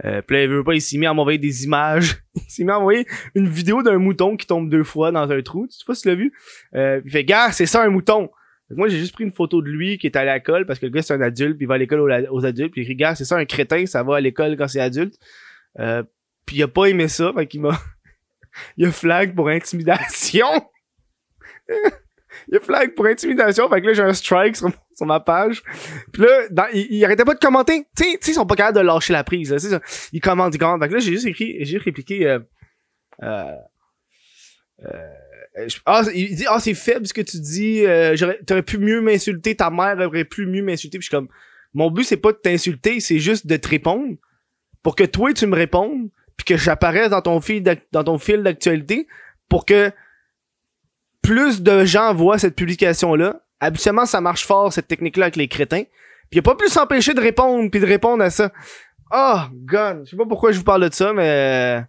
Euh, 0.04 0.21
puis 0.23 0.37
là, 0.37 0.42
il 0.42 0.49
veut 0.49 0.64
pas, 0.64 0.75
il 0.75 0.80
s'est 0.80 0.99
mis 0.99 1.06
à 1.06 1.14
m'envoyer 1.14 1.38
des 1.38 1.64
images. 1.64 2.16
il 2.35 2.42
s'est 2.50 2.64
mis 2.64 2.71
à 2.71 2.75
m'envoyer 2.75 3.06
une 3.35 3.49
vidéo 3.49 3.82
d'un 3.82 3.99
mouton 3.99 4.37
qui 4.37 4.47
tombe 4.47 4.68
deux 4.68 4.85
fois 4.85 5.12
dans 5.12 5.30
un 5.30 5.42
trou. 5.42 5.66
Tu 5.66 5.78
sais 5.78 5.85
pas 5.87 5.94
si 5.94 6.02
tu 6.02 6.09
l'as 6.09 6.14
vu? 6.14 6.32
Euh, 6.75 7.00
il 7.04 7.11
fait, 7.11 7.25
gars, 7.25 7.52
c'est 7.52 7.66
ça 7.66 7.82
un 7.82 7.88
mouton. 7.88 8.30
Moi, 8.71 8.88
j'ai 8.88 8.99
juste 8.99 9.12
pris 9.12 9.25
une 9.25 9.32
photo 9.32 9.61
de 9.61 9.68
lui 9.68 9.99
qui 9.99 10.06
est 10.06 10.16
à 10.16 10.25
l'école 10.25 10.66
parce 10.66 10.78
que 10.78 10.87
le 10.87 10.92
gars, 10.92 11.02
c'est 11.02 11.14
un 11.14 11.21
adulte, 11.21 11.56
puis 11.56 11.64
il 11.64 11.68
va 11.68 11.75
à 11.75 11.78
l'école 11.78 12.00
aux, 12.30 12.44
adultes. 12.44 12.73
Puis 12.73 12.87
il 12.87 12.97
gars, 12.97 13.14
c'est 13.14 13.25
ça 13.25 13.37
un 13.37 13.44
crétin, 13.44 13.85
ça 13.87 14.02
va 14.02 14.16
à 14.16 14.21
l'école 14.21 14.56
quand 14.56 14.68
c'est 14.68 14.80
adulte. 14.80 15.14
Euh, 15.78 16.02
puis 16.47 16.56
il 16.56 16.62
a 16.62 16.68
pas 16.68 16.87
aimé 16.87 17.09
ça, 17.09 17.32
fait 17.35 17.47
qu'il 17.47 17.61
m'a, 17.61 17.78
il 18.76 18.87
a 18.87 18.92
flag 18.92 19.35
pour 19.35 19.49
intimidation. 19.49 20.47
il 22.49 22.57
a 22.57 22.61
flag 22.61 22.95
pour 22.95 23.07
intimidation, 23.07 23.69
fait 23.69 23.81
que 23.81 23.87
là, 23.87 23.93
j'ai 23.93 24.03
un 24.03 24.13
strike 24.13 24.57
sur, 24.57 24.71
ma 25.03 25.21
page. 25.21 25.63
Puis 26.13 26.23
là, 26.23 26.69
il, 26.73 27.05
arrêtait 27.05 27.25
pas 27.25 27.35
de 27.35 27.41
commenter. 27.41 27.87
Tu 27.97 28.05
sais, 28.05 28.19
ils 28.31 28.35
sont 28.35 28.47
pas 28.47 28.55
capables 28.55 28.79
de 28.79 28.83
lâcher 28.85 29.13
la 29.13 29.25
prise, 29.25 29.57
ça. 29.57 29.81
Ils 30.13 30.21
commentent, 30.21 30.55
ils 30.55 30.59
commentent. 30.59 30.81
Fait 30.83 30.89
que 30.89 30.95
là, 30.95 31.01
j'ai 31.01 31.13
juste 31.13 31.27
écrit, 31.27 31.57
j'ai 31.65 31.79
répliqué, 31.79 32.27
euh, 32.27 32.39
euh, 33.23 33.57
euh, 34.85 35.69
je- 35.69 35.79
ah, 35.87 36.03
il 36.15 36.35
dit, 36.37 36.45
ah, 36.49 36.59
c'est 36.61 36.75
faible 36.75 37.07
ce 37.07 37.15
que 37.15 37.21
tu 37.21 37.39
dis, 37.41 37.85
euh, 37.85 38.17
t'aurais 38.47 38.63
pu 38.63 38.79
mieux 38.79 39.01
m'insulter, 39.01 39.55
ta 39.57 39.71
mère 39.71 39.99
aurait 39.99 40.25
pu 40.25 40.47
mieux 40.47 40.63
m'insulter, 40.63 40.99
puis 40.99 41.05
je 41.05 41.09
suis 41.09 41.17
comme, 41.17 41.29
mon 41.75 41.91
but 41.91 42.05
c'est 42.05 42.17
pas 42.17 42.33
de 42.33 42.39
t'insulter, 42.39 43.01
c'est 43.01 43.19
juste 43.19 43.47
de 43.47 43.57
te 43.57 43.69
répondre, 43.69 44.17
pour 44.83 44.97
que 44.97 45.05
toi 45.05 45.33
tu 45.33 45.47
me 45.47 45.57
répondes, 45.57 46.11
puis 46.37 46.45
que 46.45 46.57
j'apparaisse 46.57 47.11
dans 47.11 47.23
ton 47.23 47.41
fil, 47.41 47.63
dans 47.93 48.05
ton 48.05 48.19
fil 48.19 48.43
d'actualité, 48.43 49.07
pour 49.49 49.67
que 49.67 49.91
plus 51.23 51.62
de 51.62 51.85
gens 51.85 52.14
voient 52.14 52.38
cette 52.38 52.57
publication-là. 52.57 53.41
Habituellement, 53.61 54.07
ça 54.07 54.21
marche 54.21 54.45
fort, 54.45 54.73
cette 54.73 54.88
technique-là, 54.88 55.26
avec 55.26 55.37
les 55.37 55.49
crétins. 55.49 55.85
Puis 56.31 56.38
il 56.38 56.38
a 56.41 56.43
pas 56.43 56.57
pu 56.57 56.69
s'empêcher 56.69 57.14
de 57.14 57.21
répondre, 57.21 57.71
puis 57.71 57.81
de 57.81 57.87
répondre 57.87 58.23
à 58.23 58.31
ça. 58.31 58.52
Oh, 59.12 59.41
God! 59.52 60.02
Je 60.05 60.11
sais 60.11 60.17
pas 60.17 60.26
pourquoi 60.26 60.52
je 60.52 60.59
vous 60.59 60.64
parle 60.64 60.88
de 60.88 60.95
ça, 60.95 61.12
mais... 61.12 61.83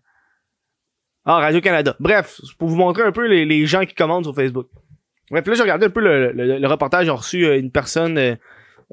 Ah, 1.25 1.37
Radio-Canada. 1.37 1.95
Bref, 1.99 2.41
pour 2.59 2.67
vous 2.67 2.75
montrer 2.75 3.03
un 3.03 3.13
peu 3.13 3.25
les, 3.25 3.65
gens 3.65 3.85
qui 3.85 3.95
commandent 3.95 4.25
sur 4.25 4.35
Facebook. 4.35 4.67
Bref, 5.31 5.47
là, 5.47 5.53
j'ai 5.53 5.61
regardé 5.61 5.85
un 5.85 5.89
peu 5.89 6.01
le, 6.01 6.67
reportage. 6.67 7.05
J'ai 7.05 7.11
reçu 7.11 7.45
euh, 7.45 7.57
une 7.57 7.71
personne 7.71 8.17
euh, 8.17 8.35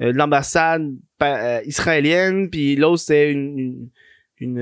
euh, 0.00 0.12
de 0.12 0.16
l'ambassade 0.16 0.88
israélienne, 1.66 2.48
puis 2.48 2.76
l'autre, 2.76 3.00
c'était 3.00 3.32
une, 3.32 3.90
une, 4.38 4.58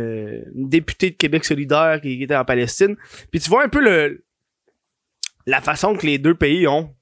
une, 0.54 0.68
députée 0.68 1.10
de 1.10 1.16
Québec 1.16 1.44
solidaire 1.44 2.00
qui, 2.00 2.22
était 2.22 2.34
en 2.34 2.44
Palestine. 2.44 2.96
Puis 3.30 3.40
tu 3.40 3.50
vois 3.50 3.64
un 3.64 3.68
peu 3.68 3.82
le 3.82 4.24
la 5.48 5.60
façon 5.60 5.94
que 5.94 6.06
les 6.06 6.18
deux 6.18 6.34
pays 6.34 6.66
ont. 6.66 6.94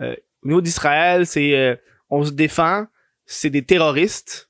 au 0.00 0.46
niveau 0.46 0.60
d'Israël, 0.60 1.26
c'est 1.26 1.80
on 2.10 2.24
se 2.24 2.32
défend, 2.32 2.86
c'est 3.26 3.50
des 3.50 3.64
terroristes. 3.64 4.48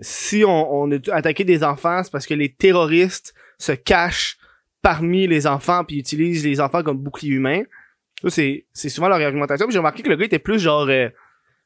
si 0.00 0.44
on, 0.44 0.82
on 0.82 0.92
a 0.92 0.98
attaqué 1.12 1.44
des 1.44 1.62
enfants, 1.62 2.02
c'est 2.02 2.10
parce 2.10 2.26
que 2.26 2.34
les 2.34 2.52
terroristes 2.52 3.34
se 3.58 3.72
cachent 3.72 4.38
parmi 4.86 5.26
les 5.26 5.48
enfants 5.48 5.84
puis 5.84 5.98
utilisent 5.98 6.44
les 6.44 6.60
enfants 6.60 6.84
comme 6.84 6.98
bouclier 6.98 7.32
humain. 7.32 7.62
Ça, 8.22 8.30
c'est, 8.30 8.66
c'est 8.72 8.88
souvent 8.88 9.08
leur 9.08 9.20
argumentation. 9.20 9.68
j'ai 9.68 9.78
remarqué 9.78 10.04
que 10.04 10.08
le 10.08 10.14
gars 10.14 10.26
était 10.26 10.38
plus 10.38 10.60
genre 10.60 10.88
euh, 10.88 11.08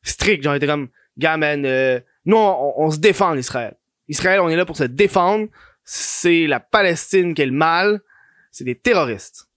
strict. 0.03 0.43
Genre, 0.43 0.55
il 0.55 0.57
était 0.57 0.67
comme, 0.67 0.89
gars, 1.19 1.37
man, 1.37 1.67
euh, 1.67 2.01
nous, 2.25 2.39
on, 2.39 2.91
se 2.91 2.99
défend 2.99 3.35
Israël. 3.35 3.77
Israël, 4.09 4.41
on 4.41 4.49
est 4.49 4.57
là 4.57 4.65
pour 4.65 4.79
se 4.79 4.85
défendre. 4.85 5.49
C'est 5.85 6.47
la 6.47 6.61
Palestine 6.61 7.35
qui 7.35 7.43
est 7.43 7.47
le 7.47 7.53
mal. 7.53 8.01
C'est 8.51 8.65
des 8.65 8.75
terroristes. 8.75 9.50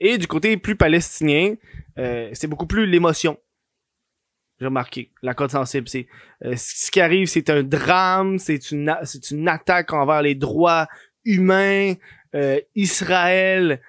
Et 0.00 0.18
du 0.18 0.26
côté 0.26 0.56
plus 0.56 0.76
palestinien, 0.76 1.54
euh, 1.98 2.30
c'est 2.32 2.46
beaucoup 2.46 2.66
plus 2.66 2.86
l'émotion. 2.86 3.38
J'ai 4.58 4.66
remarqué. 4.66 5.10
La 5.22 5.34
code 5.34 5.50
sensible, 5.50 5.88
c'est 5.88 6.06
ce 6.42 6.90
qui 6.90 7.00
arrive, 7.00 7.26
c'est 7.26 7.50
un 7.50 7.62
drame, 7.62 8.38
c'est 8.38 8.70
une 8.70 8.96
c'est 9.04 9.30
une 9.30 9.48
attaque 9.48 9.92
envers 9.92 10.22
les 10.22 10.34
droits 10.34 10.86
humains. 11.24 11.94
Israël 12.74 13.80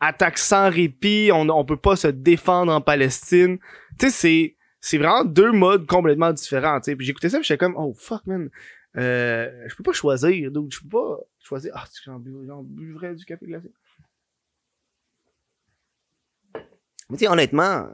attaque 0.00 0.38
sans 0.38 0.70
répit, 0.70 1.30
on, 1.32 1.48
on 1.48 1.64
peut 1.64 1.76
pas 1.76 1.96
se 1.96 2.08
défendre 2.08 2.72
en 2.72 2.80
Palestine. 2.80 3.58
Tu 3.98 4.06
sais, 4.06 4.10
c'est, 4.10 4.56
c'est 4.80 4.98
vraiment 4.98 5.24
deux 5.24 5.52
modes 5.52 5.86
complètement 5.86 6.32
différents, 6.32 6.80
tu 6.80 6.90
sais. 6.90 6.96
Puis 6.96 7.06
j'écoutais 7.06 7.30
ça, 7.30 7.40
j'étais 7.42 7.58
comme, 7.58 7.74
oh 7.76 7.94
fuck, 7.94 8.26
man. 8.26 8.50
Euh, 8.96 9.50
je 9.66 9.74
peux 9.74 9.82
pas 9.82 9.92
choisir, 9.92 10.50
donc 10.52 10.72
je 10.72 10.80
peux 10.80 10.88
pas 10.88 11.18
choisir. 11.40 11.72
Ah, 11.74 11.84
j'en 12.04 12.62
buvrais 12.62 13.14
du 13.14 13.24
café 13.24 13.46
glacé. 13.46 13.72
Mais 17.10 17.16
tu 17.16 17.26
honnêtement, 17.26 17.88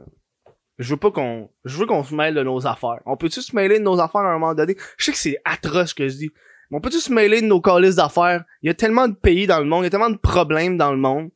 je 0.77 0.89
veux 0.89 0.99
pas 0.99 1.11
qu'on, 1.11 1.49
je 1.65 1.77
veux 1.77 1.85
qu'on 1.85 2.03
se 2.03 2.15
mêle 2.15 2.33
de 2.33 2.43
nos 2.43 2.65
affaires. 2.67 3.01
On 3.05 3.17
peut-tu 3.17 3.41
se 3.41 3.55
mêler 3.55 3.79
de 3.79 3.83
nos 3.83 3.99
affaires 3.99 4.21
à 4.21 4.29
un 4.29 4.39
moment 4.39 4.53
donné? 4.55 4.75
Je 4.97 5.05
sais 5.05 5.11
que 5.11 5.17
c'est 5.17 5.37
atroce 5.45 5.89
ce 5.89 5.95
que 5.95 6.07
je 6.07 6.17
dis. 6.17 6.31
Mais 6.69 6.77
on 6.77 6.81
peut-tu 6.81 6.99
se 6.99 7.11
mêler 7.11 7.41
de 7.41 7.47
nos 7.47 7.61
calices 7.61 7.95
d'affaires? 7.95 8.45
Il 8.61 8.67
y 8.67 8.69
a 8.69 8.73
tellement 8.73 9.07
de 9.07 9.13
pays 9.13 9.47
dans 9.47 9.59
le 9.59 9.65
monde, 9.65 9.83
il 9.83 9.85
y 9.85 9.87
a 9.87 9.91
tellement 9.91 10.09
de 10.09 10.17
problèmes 10.17 10.77
dans 10.77 10.91
le 10.91 10.97
monde 10.97 11.29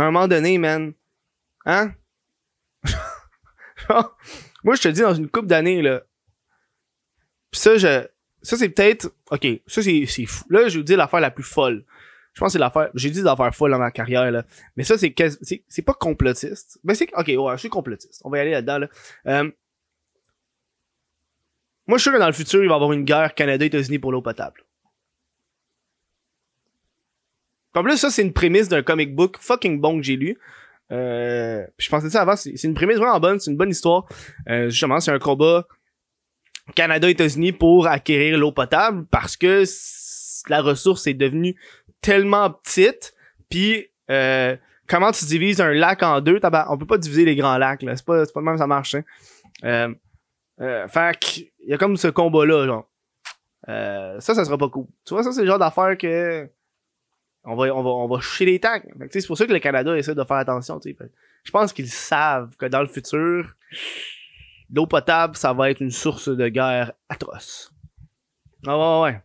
à 0.00 0.02
un 0.02 0.10
moment 0.10 0.28
donné, 0.28 0.58
man, 0.58 0.92
hein? 1.64 1.94
Moi, 4.64 4.74
je 4.74 4.82
te 4.82 4.88
dis, 4.88 5.00
dans 5.00 5.14
une 5.14 5.28
couple 5.28 5.46
d'années, 5.46 5.80
là, 5.82 6.02
pis 7.50 7.60
ça, 7.60 7.76
je, 7.76 8.06
ça, 8.42 8.56
c'est 8.56 8.68
peut-être, 8.68 9.12
ok, 9.30 9.46
ça, 9.66 9.82
c'est, 9.82 10.06
c'est 10.06 10.26
fou. 10.26 10.44
Là, 10.50 10.68
je 10.68 10.78
vous 10.78 10.84
dis 10.84 10.96
l'affaire 10.96 11.20
la 11.20 11.30
plus 11.30 11.44
folle. 11.44 11.84
Je 12.36 12.40
pense 12.40 12.48
que 12.48 12.52
c'est 12.52 12.58
l'affaire, 12.58 12.90
j'ai 12.92 13.08
dit 13.08 13.22
l'affaire 13.22 13.54
folle 13.54 13.70
dans 13.70 13.78
ma 13.78 13.90
carrière, 13.90 14.30
là. 14.30 14.44
Mais 14.76 14.84
ça, 14.84 14.98
c'est, 14.98 15.14
c'est, 15.40 15.82
pas 15.82 15.94
complotiste. 15.94 16.78
Ben, 16.84 16.94
c'est, 16.94 17.08
ok, 17.16 17.28
ouais, 17.28 17.52
je 17.54 17.60
suis 17.60 17.70
complotiste. 17.70 18.20
On 18.26 18.30
va 18.30 18.36
y 18.36 18.40
aller 18.42 18.50
là-dedans, 18.50 18.76
là. 18.76 18.88
Euh, 19.26 19.50
moi, 21.86 21.96
je 21.96 22.02
suis 22.02 22.10
sûr 22.10 22.12
que 22.12 22.18
dans 22.18 22.26
le 22.26 22.34
futur, 22.34 22.62
il 22.62 22.68
va 22.68 22.74
y 22.74 22.76
avoir 22.76 22.92
une 22.92 23.04
guerre 23.04 23.34
Canada-États-Unis 23.34 23.98
pour 23.98 24.12
l'eau 24.12 24.20
potable. 24.20 24.66
En 27.74 27.82
plus, 27.82 27.96
ça, 27.96 28.10
c'est 28.10 28.20
une 28.20 28.34
prémisse 28.34 28.68
d'un 28.68 28.82
comic 28.82 29.14
book 29.14 29.38
fucking 29.40 29.80
bon 29.80 29.96
que 29.96 30.02
j'ai 30.02 30.16
lu. 30.16 30.38
Euh, 30.92 31.66
je 31.78 31.88
pensais 31.88 32.10
ça 32.10 32.20
avant, 32.20 32.36
c'est 32.36 32.62
une 32.64 32.74
prémisse 32.74 32.98
vraiment 32.98 33.18
bonne, 33.18 33.40
c'est 33.40 33.50
une 33.50 33.56
bonne 33.56 33.70
histoire. 33.70 34.06
Euh, 34.50 34.68
justement, 34.68 35.00
c'est 35.00 35.10
un 35.10 35.18
combat 35.18 35.66
Canada-États-Unis 36.74 37.52
pour 37.52 37.86
acquérir 37.86 38.36
l'eau 38.36 38.52
potable 38.52 39.06
parce 39.10 39.38
que 39.38 39.64
la 40.50 40.60
ressource 40.60 41.06
est 41.06 41.14
devenue 41.14 41.56
tellement 42.06 42.50
petite, 42.50 43.14
puis 43.50 43.88
euh, 44.10 44.56
comment 44.86 45.10
tu 45.10 45.24
divises 45.24 45.60
un 45.60 45.72
lac 45.72 46.04
en 46.04 46.20
deux, 46.20 46.38
on 46.68 46.78
peut 46.78 46.86
pas 46.86 46.98
diviser 46.98 47.24
les 47.24 47.34
grands 47.34 47.58
lacs, 47.58 47.82
là, 47.82 47.96
c'est 47.96 48.06
pas, 48.06 48.24
pas 48.26 48.40
même 48.40 48.58
ça 48.58 48.68
marche. 48.68 48.94
Hein. 48.94 49.02
Euh, 49.64 49.92
euh, 50.60 50.86
fait 50.86 51.38
il 51.58 51.70
y 51.70 51.74
a 51.74 51.78
comme 51.78 51.96
ce 51.96 52.06
combat-là, 52.06 52.66
genre. 52.66 52.88
Euh, 53.68 54.20
ça, 54.20 54.36
ça 54.36 54.44
sera 54.44 54.56
pas 54.56 54.68
cool. 54.68 54.86
Tu 55.04 55.14
vois, 55.14 55.24
ça, 55.24 55.32
c'est 55.32 55.40
le 55.40 55.48
genre 55.48 55.58
d'affaire 55.58 55.98
que 55.98 56.48
on 57.42 57.56
va, 57.56 57.74
on 57.74 57.82
va, 57.82 57.90
on 57.90 58.06
va 58.06 58.20
chier 58.20 58.46
les 58.46 58.60
tanks. 58.60 58.84
C'est 59.10 59.26
pour 59.26 59.36
ça 59.36 59.44
que 59.44 59.52
le 59.52 59.58
Canada 59.58 59.96
essaie 59.96 60.14
de 60.14 60.24
faire 60.24 60.36
attention. 60.36 60.80
Je 60.84 61.50
pense 61.50 61.72
qu'ils 61.72 61.90
savent 61.90 62.56
que 62.56 62.66
dans 62.66 62.82
le 62.82 62.86
futur, 62.86 63.52
l'eau 64.72 64.86
potable, 64.86 65.36
ça 65.36 65.52
va 65.52 65.70
être 65.70 65.80
une 65.80 65.90
source 65.90 66.28
de 66.28 66.46
guerre 66.46 66.92
atroce. 67.08 67.72
Ah 68.64 68.78
ouais, 68.78 69.10
ouais. 69.10 69.22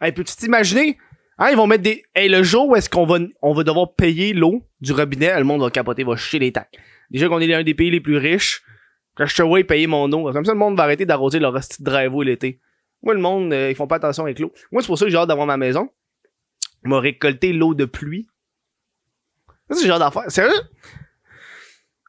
Hey, 0.00 0.12
peux-tu 0.12 0.34
t'imaginer? 0.34 0.98
Hein, 1.38 1.48
ils 1.50 1.56
vont 1.56 1.66
mettre 1.66 1.84
des. 1.84 2.02
Hey, 2.14 2.28
le 2.28 2.42
jour 2.42 2.68
où 2.68 2.76
est-ce 2.76 2.90
qu'on 2.90 3.06
va, 3.06 3.18
on 3.42 3.54
va 3.54 3.62
devoir 3.62 3.94
payer 3.94 4.32
l'eau 4.32 4.62
du 4.80 4.92
robinet, 4.92 5.38
le 5.38 5.44
monde 5.44 5.62
va 5.62 5.70
capoter, 5.70 6.04
va 6.04 6.16
chier 6.16 6.38
les 6.38 6.52
tanks. 6.52 6.68
Déjà 7.10 7.28
qu'on 7.28 7.40
est 7.40 7.46
l'un 7.46 7.62
des 7.62 7.74
pays 7.74 7.90
les 7.90 8.00
plus 8.00 8.16
riches, 8.16 8.62
quand 9.14 9.26
je 9.26 9.34
te 9.34 9.42
vois 9.42 9.62
payer 9.64 9.86
mon 9.86 10.10
eau, 10.12 10.32
comme 10.32 10.44
ça 10.44 10.52
le 10.52 10.58
monde 10.58 10.76
va 10.76 10.82
arrêter 10.82 11.06
d'arroser 11.06 11.38
leur 11.38 11.52
reste 11.52 11.80
de 11.80 11.84
drive 11.84 12.22
l'été. 12.22 12.60
Moi, 13.02 13.14
le 13.14 13.20
monde, 13.20 13.52
euh, 13.52 13.70
ils 13.70 13.76
font 13.76 13.86
pas 13.86 13.96
attention 13.96 14.24
avec 14.24 14.40
l'eau. 14.40 14.52
Moi, 14.72 14.82
c'est 14.82 14.88
pour 14.88 14.98
ça 14.98 15.04
que 15.04 15.10
j'ai 15.10 15.16
hâte 15.16 15.28
d'avoir 15.28 15.46
ma 15.46 15.56
maison 15.56 15.88
m'a 16.84 17.00
récolté 17.00 17.52
l'eau 17.52 17.74
de 17.74 17.84
pluie. 17.84 18.28
C'est 19.70 19.82
ce 19.82 19.86
genre 19.86 19.98
d'affaire. 19.98 20.30
Sérieux? 20.30 20.60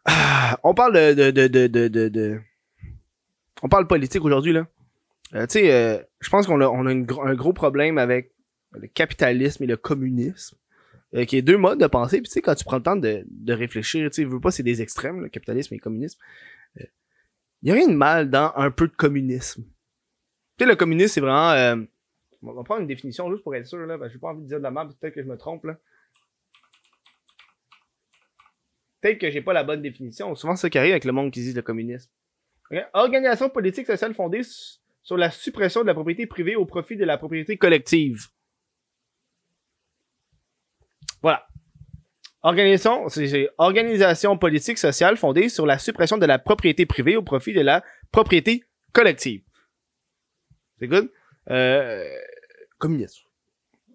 Ah, 0.06 0.58
on 0.64 0.74
parle 0.74 0.94
de, 0.94 1.32
de, 1.32 1.48
de, 1.48 1.68
de, 1.68 2.08
de, 2.08 2.40
On 3.62 3.70
parle 3.70 3.88
politique 3.88 4.24
aujourd'hui, 4.24 4.54
là. 4.54 4.66
Euh, 5.36 5.46
tu 5.46 5.60
sais, 5.60 5.72
euh, 5.72 6.00
je 6.20 6.30
pense 6.30 6.48
qu'on 6.48 6.62
a, 6.62 6.68
on 6.68 6.86
a 6.88 6.92
un 6.92 7.36
gros 7.36 7.54
problème 7.54 7.98
avec 7.98 8.32
le 8.74 8.88
capitalisme 8.88 9.64
et 9.64 9.68
le 9.68 9.78
communisme. 9.78 10.58
Euh, 11.16 11.26
qui 11.26 11.38
est 11.38 11.42
deux 11.42 11.58
modes 11.58 11.80
de 11.80 11.88
pensée. 11.88 12.22
Puis 12.22 12.28
tu 12.28 12.34
sais, 12.34 12.42
quand 12.42 12.54
tu 12.54 12.64
prends 12.64 12.78
le 12.78 12.84
temps 12.84 12.96
de, 12.96 13.26
de 13.28 13.54
réfléchir, 13.54 14.08
tu 14.12 14.22
sais, 14.22 14.24
veux 14.26 14.40
pas, 14.40 14.52
c'est 14.52 14.62
des 14.62 14.84
extrêmes, 14.84 15.22
le 15.22 15.30
capitalisme 15.30 15.74
et 15.74 15.78
le 15.78 15.82
communisme. 15.82 16.20
Il 17.62 17.70
y 17.70 17.72
a 17.72 17.74
rien 17.74 17.88
de 17.88 17.96
mal 17.96 18.30
dans 18.30 18.54
un 18.56 18.70
peu 18.70 18.88
de 18.88 18.96
communisme. 18.96 19.64
Tu 19.64 20.64
sais, 20.64 20.66
le 20.66 20.76
communisme, 20.76 21.14
c'est 21.16 21.22
vraiment 21.22 21.84
on 22.42 22.54
va 22.54 22.64
prendre 22.64 22.82
une 22.82 22.88
définition 22.88 23.30
juste 23.32 23.44
pour 23.44 23.56
être 23.56 23.66
sûr, 23.66 23.80
là, 23.80 23.98
parce 23.98 24.10
que 24.10 24.14
j'ai 24.14 24.20
pas 24.20 24.30
envie 24.30 24.44
de 24.44 24.48
dire 24.48 24.60
de 24.60 24.64
la 24.64 24.72
merde, 24.72 24.96
peut-être 24.98 25.14
que 25.14 25.22
je 25.22 25.28
me 25.28 25.38
trompe, 25.38 25.66
là. 25.66 25.78
Peut-être 29.02 29.18
que 29.18 29.30
j'ai 29.30 29.42
pas 29.42 29.54
la 29.54 29.64
bonne 29.64 29.82
définition. 29.82 30.34
Souvent, 30.36 30.56
ça 30.56 30.70
qui 30.70 30.78
arrive 30.78 30.92
avec 30.92 31.06
le 31.06 31.12
monde 31.12 31.32
qui 31.32 31.42
dit 31.42 31.54
le 31.54 31.62
communisme. 31.62 32.12
Organisation 32.94 33.50
politique 33.50 33.88
sociale 33.88 34.14
fondée 34.14 34.42
sur 35.04 35.18
la 35.18 35.32
suppression 35.32 35.82
de 35.82 35.88
la 35.88 35.94
propriété 35.94 36.28
privée 36.28 36.56
au 36.56 36.66
profit 36.66 36.98
de 36.98 37.06
la 37.06 37.18
propriété 37.18 37.58
collective. 37.58 38.28
Voilà. 41.22 41.46
Organisation, 42.42 43.10
c'est 43.10 43.50
organisation 43.58 44.38
politique 44.38 44.78
sociale 44.78 45.18
fondée 45.18 45.50
sur 45.50 45.66
la 45.66 45.78
suppression 45.78 46.18
de 46.18 46.26
la 46.26 46.40
propriété 46.40 46.86
privée 46.86 47.18
au 47.18 47.22
profit 47.22 47.54
de 47.54 47.62
la 47.62 47.84
propriété 48.12 48.64
collective. 48.94 49.42
C'est 50.80 50.88
good? 50.88 51.10
Euh, 51.50 52.08
communisme. 52.78 53.24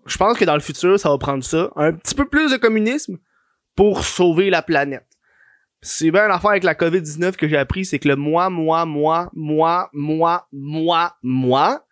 Je 0.06 0.16
pense 0.18 0.36
que 0.36 0.44
dans 0.44 0.54
le 0.54 0.60
futur, 0.60 0.98
ça 1.00 1.08
va 1.08 1.16
prendre 1.16 1.42
ça. 1.42 1.70
Un 1.76 1.94
petit 1.94 2.14
peu 2.14 2.28
plus 2.28 2.52
de 2.52 2.58
communisme 2.58 3.18
pour 3.74 4.04
sauver 4.04 4.50
la 4.50 4.60
planète. 4.60 5.06
C'est 5.80 6.10
bien 6.10 6.28
l'affaire 6.28 6.50
avec 6.50 6.64
la 6.64 6.74
COVID-19 6.74 7.36
que 7.36 7.48
j'ai 7.48 7.56
appris, 7.56 7.84
c'est 7.84 7.98
que 7.98 8.08
le 8.08 8.16
moi, 8.16 8.50
moi, 8.50 8.84
moi, 8.86 9.30
moi, 9.34 9.90
moi, 9.92 10.48
moi, 10.52 11.16
moi, 11.22 11.83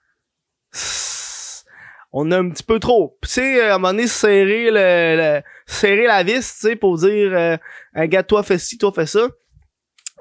on 2.12 2.31
a 2.31 2.38
un 2.38 2.51
petit 2.51 2.62
peu 2.62 2.79
trop. 2.79 3.18
Tu 3.22 3.29
sais, 3.29 3.61
à 3.61 3.75
un 3.75 3.79
moment 3.79 3.92
donné, 3.92 4.07
serrer 4.07 4.70
le, 4.70 5.40
serrer 5.66 6.07
la 6.07 6.22
vis, 6.22 6.40
tu 6.40 6.68
sais, 6.68 6.77
pour 6.77 6.98
dire, 6.98 7.33
euh, 7.33 7.57
un 7.94 8.07
gars, 8.07 8.22
toi 8.22 8.42
fais 8.42 8.59
ci, 8.59 8.79
toi 8.79 8.92
fais 8.94 9.07
ça, 9.07 9.29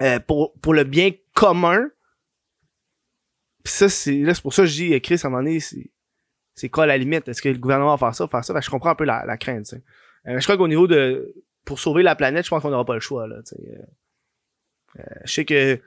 euh, 0.02 0.20
pour, 0.20 0.54
pour 0.62 0.74
le 0.74 0.84
bien 0.84 1.12
commun. 1.34 1.90
Pis 3.64 3.72
ça, 3.72 3.90
c'est, 3.90 4.18
là, 4.20 4.34
c'est 4.34 4.42
pour 4.42 4.54
ça 4.54 4.64
que 4.64 4.70
je 4.70 4.74
dis, 4.74 5.02
Chris, 5.02 5.20
à 5.24 5.28
un 5.28 5.30
moment 5.30 5.44
donné, 5.44 5.60
c'est, 5.60 5.92
c'est 6.56 6.70
quoi 6.70 6.86
la 6.86 6.98
limite? 6.98 7.28
Est-ce 7.28 7.42
que 7.42 7.50
le 7.50 7.58
gouvernement 7.58 7.96
va 7.96 7.98
faire 7.98 8.16
ça, 8.16 8.28
faire 8.28 8.44
ça? 8.44 8.54
Ben, 8.54 8.62
je 8.62 8.70
comprends 8.70 8.92
un 8.92 8.96
peu 8.96 9.06
la, 9.06 9.26
la 9.26 9.38
crainte, 9.38 9.74
euh, 10.28 10.40
je 10.40 10.44
crois 10.44 10.58
qu'au 10.58 10.68
niveau 10.68 10.88
de, 10.88 11.34
pour 11.66 11.80
sauver 11.80 12.04
la 12.04 12.16
planète, 12.16 12.46
je 12.46 12.50
pense 12.50 12.62
qu'on 12.62 12.70
n'aura 12.70 12.86
pas 12.86 12.94
le 12.94 13.00
choix, 13.00 13.28
là, 13.28 13.38
euh, 13.38 13.76
euh, 15.00 15.04
je 15.26 15.34
sais 15.34 15.46
que 15.46 15.80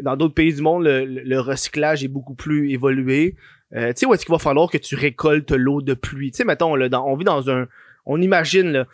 dans 0.00 0.16
d'autres 0.16 0.34
pays 0.34 0.54
du 0.54 0.62
monde, 0.62 0.84
le, 0.84 1.40
recyclage 1.40 2.04
est 2.04 2.08
beaucoup 2.08 2.34
plus 2.34 2.70
évolué. 2.70 3.36
Euh, 3.74 3.88
tu 3.88 4.00
sais, 4.00 4.06
où 4.06 4.14
est-ce 4.14 4.24
qu'il 4.24 4.32
va 4.32 4.38
falloir 4.38 4.70
que 4.70 4.78
tu 4.78 4.94
récoltes 4.94 5.52
l'eau 5.52 5.82
de 5.82 5.94
pluie? 5.94 6.30
Tu 6.30 6.38
sais, 6.38 6.44
mettons, 6.44 6.74
là, 6.74 6.88
dans, 6.88 7.06
on 7.06 7.16
vit 7.16 7.24
dans 7.24 7.50
un... 7.50 7.66
On 8.04 8.20
imagine, 8.20 8.72
là, 8.72 8.86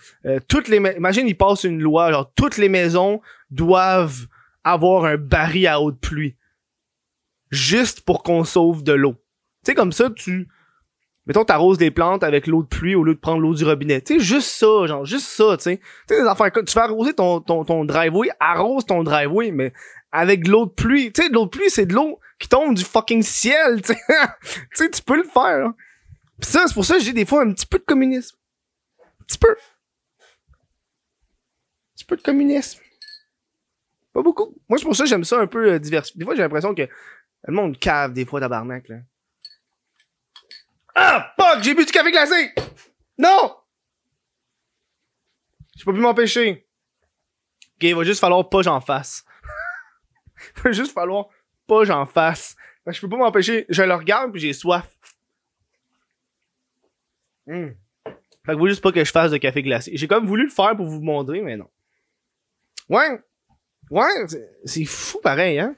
toutes 0.49 0.69
les... 0.69 0.77
Imagine, 0.77 1.27
il 1.27 1.37
passe 1.37 1.65
une 1.65 1.81
loi, 1.81 2.13
genre, 2.13 2.31
toutes 2.35 2.59
les 2.59 2.69
maisons 2.69 3.21
doivent 3.51 4.27
avoir 4.65 5.07
un 5.07 5.17
baril 5.17 5.67
à 5.67 5.81
eau 5.81 5.91
de 5.91 5.97
pluie. 5.97 6.37
Juste 7.51 8.03
pour 8.03 8.23
qu'on 8.23 8.45
sauve 8.45 8.83
de 8.83 8.93
l'eau. 8.93 9.15
Tu 9.65 9.71
sais, 9.71 9.75
comme 9.75 9.93
ça, 9.93 10.11
tu 10.11 10.49
mettons, 11.29 11.45
t'arroses 11.45 11.79
des 11.79 11.91
plantes 11.91 12.25
avec 12.25 12.47
l'eau 12.47 12.63
de 12.63 12.69
pluie 12.69 12.95
au 12.95 13.05
lieu 13.05 13.15
de 13.15 13.21
prendre 13.21 13.41
l'eau 13.41 13.55
du 13.55 13.65
robinet. 13.65 14.01
Tu 14.01 14.15
sais, 14.15 14.21
juste 14.21 14.49
ça, 14.49 14.87
genre, 14.87 15.05
juste 15.05 15.27
ça, 15.27 15.57
tu 15.59 15.65
sais. 15.65 15.81
Tu 16.09 16.15
sais, 16.17 16.63
tu 16.67 16.73
fais 16.73 16.81
arroser 16.81 17.13
ton, 17.13 17.41
ton, 17.41 17.65
ton 17.65 17.85
driveway, 17.85 18.31
arrose 18.41 18.87
ton 18.87 19.03
driveway, 19.03 19.51
mais 19.51 19.73
avec 20.11 20.45
de 20.45 20.51
l'eau 20.51 20.65
de 20.67 20.71
pluie. 20.71 21.13
Tu 21.13 21.23
sais, 21.23 21.29
de 21.29 21.35
l'eau 21.35 21.45
de 21.45 21.51
pluie, 21.51 21.69
c'est 21.69 21.87
de 21.87 21.95
l'eau 21.95 22.19
qui 22.39 22.49
tombe 22.49 22.75
du 22.75 22.85
fucking 22.85 23.23
ciel, 23.23 23.83
tu 23.83 23.95
sais. 23.95 24.91
tu 24.91 25.03
peux 25.03 25.17
le 25.17 25.25
faire, 25.25 25.67
hein. 25.67 25.77
Pis 26.41 26.49
ça, 26.49 26.65
c'est 26.67 26.75
pour 26.75 26.85
ça 26.85 26.95
que 26.95 27.01
j'ai 27.03 27.13
des 27.13 27.27
fois 27.27 27.43
un 27.43 27.53
petit 27.53 27.67
peu 27.67 27.79
de 27.79 27.85
communisme. 27.85 28.37
Un 29.01 29.25
petit 29.25 29.39
peu. 29.39 29.51
Un 29.51 29.57
petit 31.97 32.05
peu 32.05 32.17
de 32.17 32.23
communisme. 32.23 32.81
Pas 34.13 34.23
beaucoup. 34.23 34.55
Moi, 34.69 34.79
c'est 34.79 34.85
pour 34.85 34.95
ça 34.95 35.03
que 35.05 35.11
j'aime 35.11 35.25
ça 35.25 35.39
un 35.41 35.47
peu 35.47 35.73
euh. 35.73 35.79
Des 35.79 36.25
fois, 36.25 36.35
j'ai 36.37 36.43
l'impression 36.43 36.75
que 36.75 36.89
le 37.43 37.55
monde 37.55 37.79
cave 37.79 38.13
des 38.13 38.25
fois 38.25 38.41
tabarnak, 38.41 38.89
là. 38.89 38.99
Ah! 40.95 41.35
Fuck! 41.39 41.63
J'ai 41.63 41.75
bu 41.75 41.85
du 41.85 41.93
café 41.93 42.11
glacé! 42.11 42.55
Non! 43.19 43.57
Je 45.77 45.85
peux 45.85 45.93
plus 45.93 46.03
m'empêcher. 46.03 46.69
Ok, 47.77 47.83
il 47.83 47.95
va 47.95 48.03
juste 48.03 48.21
falloir 48.21 48.49
pas 48.49 48.63
j'en 48.63 48.81
fasse. 48.81 49.25
il 50.57 50.63
va 50.63 50.73
juste 50.73 50.93
falloir 50.93 51.29
pas 51.69 51.85
j'en 51.85 52.07
fasse. 52.07 52.57
Je 52.87 53.01
peux 53.01 53.09
pas 53.09 53.17
m'empêcher. 53.17 53.67
Je 53.69 53.83
le 53.83 53.95
regarde 53.95 54.33
puis 54.33 54.41
j'ai 54.41 54.53
soif. 54.53 54.97
Hmm. 57.47 57.69
Fait 58.45 58.55
que 58.55 58.59
vous 58.59 58.69
juste 58.69 58.83
pas 58.83 58.93
que 58.93 59.05
je 59.05 59.13
fasse 59.13 59.31
de 59.31 59.37
café 59.37 59.63
glacé. 59.63 59.93
J'ai 59.95 60.07
même 60.09 60.27
voulu 60.27 60.45
le 60.45 60.51
faire 60.51 60.75
pour 60.77 60.87
vous 60.87 61.01
montrer, 61.01 61.41
mais 61.43 61.57
non. 61.57 61.69
Ouais. 62.89 63.21
Ouais, 63.91 64.09
c'est 64.65 64.85
fou 64.85 65.19
pareil, 65.23 65.59
hein? 65.59 65.77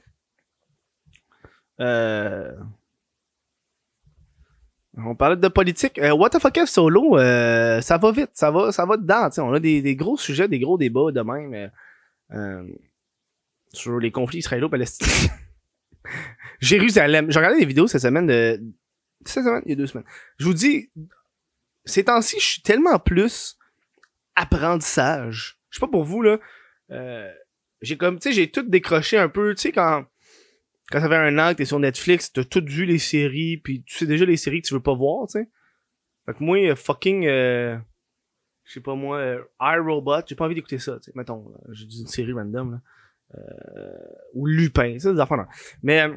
Euh... 1.79 2.53
On 4.97 5.15
parlait 5.15 5.37
de 5.37 5.47
politique. 5.47 5.97
Euh, 5.99 6.11
What 6.11 6.31
the 6.31 6.39
fuck 6.39 6.59
solo, 6.67 7.17
euh, 7.17 7.79
ça 7.81 7.97
va 7.97 8.11
vite, 8.11 8.31
ça 8.33 8.51
va, 8.51 8.71
ça 8.73 8.85
va 8.85 8.97
dedans. 8.97 9.29
On 9.37 9.53
a 9.53 9.59
des, 9.59 9.81
des, 9.81 9.95
gros 9.95 10.17
sujets, 10.17 10.49
des 10.49 10.59
gros 10.59 10.77
débats 10.77 11.11
de 11.11 11.21
même 11.21 11.71
euh, 12.33 12.63
sur 13.71 13.99
les 13.99 14.11
conflits 14.11 14.39
israélo-palestiniens. 14.39 15.31
Jérusalem. 16.59 17.31
J'ai 17.31 17.39
regardé 17.39 17.59
des 17.59 17.65
vidéos 17.65 17.87
cette 17.87 18.01
semaine 18.01 18.27
de. 18.27 18.61
Cette 19.25 19.43
semaine, 19.43 19.61
il 19.65 19.69
y 19.69 19.73
a 19.73 19.75
deux 19.75 19.87
semaines. 19.87 20.07
Je 20.37 20.45
vous 20.45 20.53
dis, 20.53 20.89
ces 21.85 22.05
temps-ci, 22.05 22.37
je 22.39 22.45
suis 22.45 22.61
tellement 22.61 22.97
plus 22.99 23.57
apprentissage. 24.35 25.59
Je 25.69 25.77
sais 25.77 25.85
pas 25.85 25.91
pour 25.91 26.03
vous, 26.03 26.21
là. 26.21 26.39
Euh, 26.91 27.31
j'ai 27.81 27.97
comme, 27.97 28.19
tu 28.19 28.29
sais, 28.29 28.33
j'ai 28.33 28.49
tout 28.49 28.63
décroché 28.63 29.17
un 29.17 29.29
peu. 29.29 29.53
Tu 29.55 29.61
sais, 29.61 29.71
quand 29.71 30.05
quand 30.91 30.99
ça 30.99 31.07
fait 31.07 31.15
un 31.15 31.37
an 31.39 31.51
que 31.51 31.57
t'es 31.57 31.65
sur 31.65 31.79
Netflix, 31.79 32.33
t'as 32.33 32.43
tout 32.43 32.63
vu 32.65 32.85
les 32.85 32.99
séries, 32.99 33.57
puis 33.57 33.81
tu 33.83 33.97
sais 33.97 34.05
déjà 34.05 34.25
les 34.25 34.37
séries 34.37 34.61
que 34.61 34.67
tu 34.67 34.73
veux 34.73 34.81
pas 34.81 34.93
voir, 34.93 35.25
tu 35.27 35.39
sais. 35.39 35.49
Fait 36.25 36.33
que 36.33 36.43
moi, 36.43 36.57
euh, 36.69 36.75
fucking, 36.75 37.25
euh, 37.25 37.77
je 38.65 38.73
sais 38.73 38.81
pas 38.81 38.93
moi, 38.93 39.17
euh, 39.17 39.41
iRobot, 39.59 40.21
j'ai 40.27 40.35
pas 40.35 40.45
envie 40.45 40.55
d'écouter 40.55 40.79
ça, 40.79 40.97
tu 40.97 41.05
sais. 41.05 41.11
Mettons, 41.15 41.53
j'ai 41.71 41.85
dit 41.85 42.01
une 42.01 42.07
série 42.07 42.33
random, 42.33 42.71
là. 42.73 42.81
Euh, 43.35 43.91
ou 44.33 44.45
Lupin, 44.45 44.99
ça, 44.99 45.13
des 45.13 45.19
affaires. 45.19 45.45
Mais, 45.83 46.09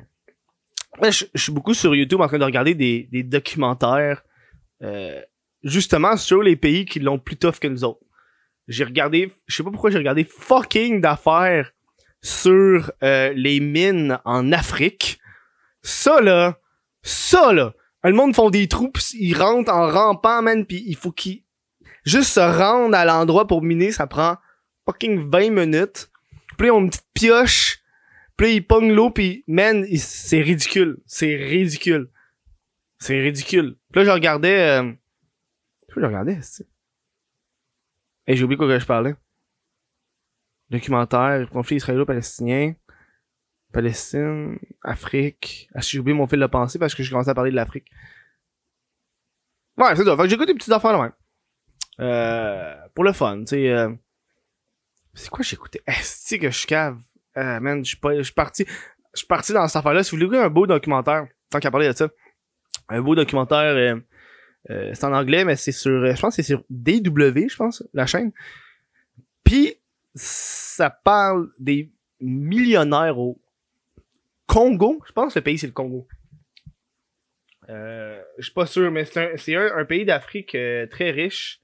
je, 1.02 1.26
suis 1.34 1.52
beaucoup 1.52 1.74
sur 1.74 1.94
YouTube 1.94 2.20
en 2.20 2.28
train 2.28 2.38
de 2.38 2.44
regarder 2.44 2.74
des, 2.74 3.22
documentaires, 3.22 4.24
justement 5.62 6.16
sur 6.16 6.42
les 6.42 6.56
pays 6.56 6.84
qui 6.84 7.00
l'ont 7.00 7.18
plus 7.18 7.36
tough 7.36 7.58
que 7.60 7.68
nous 7.68 7.84
autres. 7.84 8.00
J'ai 8.68 8.84
regardé, 8.84 9.32
je 9.46 9.56
sais 9.56 9.62
pas 9.62 9.70
pourquoi 9.70 9.90
j'ai 9.90 9.98
regardé 9.98 10.24
fucking 10.24 11.00
d'affaires 11.00 11.72
sur 12.22 12.90
euh, 13.02 13.32
les 13.36 13.60
mines 13.60 14.18
en 14.24 14.50
Afrique. 14.52 15.18
Ça 15.82 16.22
là, 16.22 16.58
ça 17.02 17.52
là, 17.52 17.74
le 18.02 18.14
monde 18.14 18.34
font 18.34 18.48
des 18.48 18.66
trous, 18.66 18.90
pis 18.90 19.04
ils 19.20 19.34
rentrent 19.34 19.72
en 19.72 19.90
rampant, 19.90 20.40
man, 20.40 20.64
pis 20.64 20.82
il 20.86 20.96
faut 20.96 21.12
qu'ils 21.12 21.42
juste 22.04 22.30
se 22.30 22.40
rendent 22.40 22.94
à 22.94 23.04
l'endroit 23.04 23.46
pour 23.46 23.60
miner, 23.60 23.92
ça 23.92 24.06
prend 24.06 24.36
fucking 24.86 25.30
20 25.30 25.50
minutes. 25.50 26.10
Puis 26.56 26.70
ont 26.70 26.80
une 26.80 26.90
petite 26.90 27.08
pioche, 27.14 27.80
puis 28.36 28.56
ils 28.56 28.66
pognent 28.66 28.92
l'eau, 28.92 29.10
puis 29.10 29.44
man, 29.46 29.84
c'est 29.96 30.40
ridicule, 30.40 30.98
c'est 31.06 31.36
ridicule. 31.36 32.10
C'est 32.98 33.20
ridicule. 33.20 33.76
Puis 33.92 34.00
là, 34.00 34.06
je 34.06 34.10
regardais... 34.10 34.80
Euh... 34.80 34.92
Je 35.88 36.00
regardais, 36.00 36.40
Et 38.26 38.34
j'ai 38.34 38.44
oublié 38.44 38.56
quoi 38.56 38.66
que 38.66 38.78
je 38.78 38.86
parlais 38.86 39.14
documentaire, 40.70 41.48
conflit 41.50 41.76
israélo-palestinien, 41.76 42.74
Palestine, 43.72 44.58
Afrique. 44.82 45.68
Ah, 45.74 45.80
j'ai 45.80 45.98
oublié 45.98 46.16
mon 46.16 46.26
fil 46.26 46.40
de 46.40 46.46
pensée 46.46 46.78
parce 46.78 46.94
que 46.94 47.02
je 47.02 47.10
commençais 47.10 47.30
à 47.30 47.34
parler 47.34 47.50
de 47.50 47.56
l'Afrique. 47.56 47.90
Ouais, 49.76 49.94
c'est 49.96 50.04
ça. 50.04 50.16
Fait 50.16 50.22
que 50.22 50.28
j'écoute 50.28 50.46
des 50.46 50.54
petites 50.54 50.72
affaires 50.72 50.92
là 50.92 51.02
même. 51.02 51.12
Euh, 52.00 52.74
pour 52.94 53.04
le 53.04 53.12
fun, 53.12 53.40
tu 53.40 53.46
sais. 53.46 53.70
Euh... 53.70 53.92
C'est 55.14 55.30
quoi 55.30 55.44
j'écoutais? 55.44 55.82
Est-ce 55.86 56.36
que 56.36 56.50
je 56.50 56.66
cave? 56.66 56.98
Euh, 57.36 57.60
man, 57.60 57.84
je 57.84 57.96
suis 58.22 58.32
parti. 58.34 58.64
Je 59.12 59.18
suis 59.18 59.26
parti 59.26 59.52
dans 59.52 59.66
cette 59.68 59.76
affaire-là. 59.76 60.02
Si 60.02 60.16
vous 60.16 60.26
voulez 60.26 60.38
un 60.38 60.50
beau 60.50 60.66
documentaire, 60.66 61.26
tant 61.50 61.60
qu'à 61.60 61.70
parler 61.70 61.86
de 61.86 61.92
ça, 61.92 62.08
un 62.88 63.00
beau 63.00 63.14
documentaire, 63.14 63.76
euh, 63.76 63.96
euh, 64.70 64.90
c'est 64.92 65.04
en 65.04 65.12
anglais, 65.12 65.44
mais 65.44 65.56
c'est 65.56 65.72
sur, 65.72 66.14
je 66.14 66.20
pense 66.20 66.34
c'est 66.34 66.42
sur 66.42 66.64
DW, 66.68 67.48
je 67.48 67.56
pense, 67.56 67.84
la 67.92 68.06
chaîne. 68.06 68.32
Puis 69.44 69.76
ça 70.14 70.90
parle 70.90 71.50
des 71.58 71.92
millionnaires 72.20 73.18
au 73.18 73.40
Congo. 74.46 75.02
Je 75.06 75.12
pense 75.12 75.34
que 75.34 75.38
le 75.38 75.44
pays, 75.44 75.58
c'est 75.58 75.66
le 75.66 75.72
Congo. 75.72 76.06
Euh, 77.68 78.20
je 78.38 78.44
suis 78.44 78.52
pas 78.52 78.66
sûr, 78.66 78.90
mais 78.90 79.04
c'est 79.04 79.54
un, 79.54 79.76
un, 79.76 79.84
pays 79.84 80.04
d'Afrique 80.04 80.54
euh, 80.54 80.86
très 80.86 81.10
riche. 81.10 81.60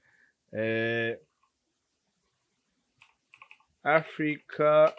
Euh, 0.53 1.15
Africa 3.83 4.93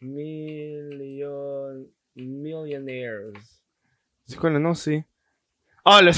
Million 0.00 1.86
Millionaires. 2.16 3.32
C'est 4.26 4.36
quoi 4.36 4.50
le 4.50 4.58
nom, 4.58 4.74
c'est? 4.74 5.04
Ah, 5.84 6.00
le, 6.02 6.12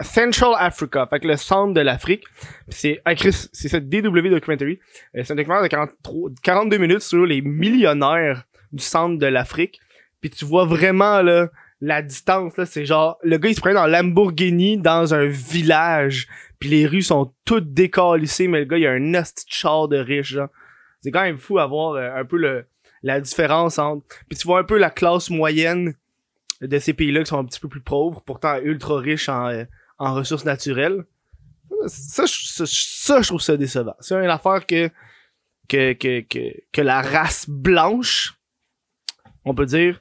Central 0.00 0.54
Africa, 0.58 1.06
fait 1.06 1.20
que 1.20 1.28
le 1.28 1.36
centre 1.36 1.74
de 1.74 1.80
l'Afrique. 1.80 2.24
C'est 2.68 3.00
ah, 3.04 3.12
c'est 3.16 3.68
cette 3.68 3.88
DW 3.88 4.28
documentary. 4.28 4.80
Euh, 5.16 5.22
c'est 5.24 5.32
un 5.32 5.36
documentaire 5.36 5.62
de 5.62 5.68
43, 5.68 6.30
42 6.42 6.78
minutes 6.78 7.00
sur 7.00 7.24
les 7.26 7.40
millionnaires 7.42 8.44
du 8.72 8.82
centre 8.82 9.18
de 9.18 9.26
l'Afrique. 9.26 9.80
Puis 10.20 10.30
tu 10.30 10.44
vois 10.44 10.64
vraiment 10.64 11.22
là 11.22 11.48
la 11.80 12.00
distance 12.00 12.56
là, 12.56 12.64
c'est 12.64 12.86
genre 12.86 13.18
le 13.24 13.38
gars 13.38 13.48
il 13.48 13.56
se 13.56 13.60
prend 13.60 13.74
dans 13.74 13.86
Lamborghini 13.86 14.78
dans 14.78 15.14
un 15.14 15.26
village, 15.26 16.28
puis 16.62 16.70
les 16.70 16.86
rues 16.86 17.02
sont 17.02 17.34
toutes 17.44 17.74
décalissées, 17.74 18.46
mais 18.46 18.60
le 18.60 18.66
gars 18.66 18.78
il 18.78 18.86
a 18.86 18.92
un 18.92 19.14
hostie 19.14 19.44
char 19.48 19.88
de 19.88 19.96
riche 19.96 20.34
genre. 20.34 20.48
C'est 21.00 21.10
quand 21.10 21.22
même 21.22 21.38
fou 21.38 21.58
à 21.58 21.66
voir 21.66 21.94
euh, 21.94 22.14
un 22.14 22.24
peu 22.24 22.36
le 22.36 22.66
la 23.02 23.20
différence 23.20 23.80
entre 23.80 24.06
puis 24.28 24.38
tu 24.38 24.46
vois 24.46 24.60
un 24.60 24.64
peu 24.64 24.78
la 24.78 24.90
classe 24.90 25.28
moyenne 25.28 25.94
de 26.60 26.78
ces 26.78 26.92
pays-là 26.92 27.24
qui 27.24 27.30
sont 27.30 27.38
un 27.40 27.44
petit 27.44 27.58
peu 27.58 27.66
plus 27.66 27.80
pauvres, 27.80 28.22
pourtant 28.24 28.58
ultra 28.58 28.98
riches 28.98 29.28
en 29.28 29.48
euh, 29.48 29.64
en 29.98 30.14
ressources 30.14 30.44
naturelles. 30.44 31.04
Ça, 31.88 32.26
ça, 32.28 32.64
ça 32.64 33.20
je 33.22 33.26
trouve 33.26 33.40
ça 33.40 33.56
décevant. 33.56 33.96
C'est 33.98 34.14
une 34.14 34.30
affaire 34.30 34.64
que, 34.64 34.88
que, 35.68 35.94
que, 35.94 36.20
que, 36.20 36.54
que 36.70 36.80
la 36.80 37.02
race 37.02 37.46
blanche, 37.48 38.38
on 39.44 39.52
peut 39.52 39.66
dire, 39.66 40.00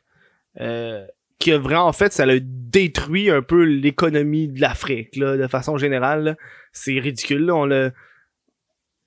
euh, 0.60 1.08
qui 1.42 1.52
a 1.52 1.58
vraiment, 1.58 1.88
en 1.88 1.94
fait, 1.94 2.14
ça 2.14 2.24
a 2.24 2.40
détruit 2.40 3.30
un 3.30 3.42
peu 3.42 3.64
l'économie 3.64 4.48
de 4.48 4.62
l'Afrique, 4.62 5.16
là, 5.16 5.36
de 5.36 5.48
façon 5.48 5.78
générale. 5.78 6.38
C'est 6.72 6.98
ridicule, 7.00 7.46
là. 7.46 7.56
On 7.56 7.66
l'a, 7.66 7.92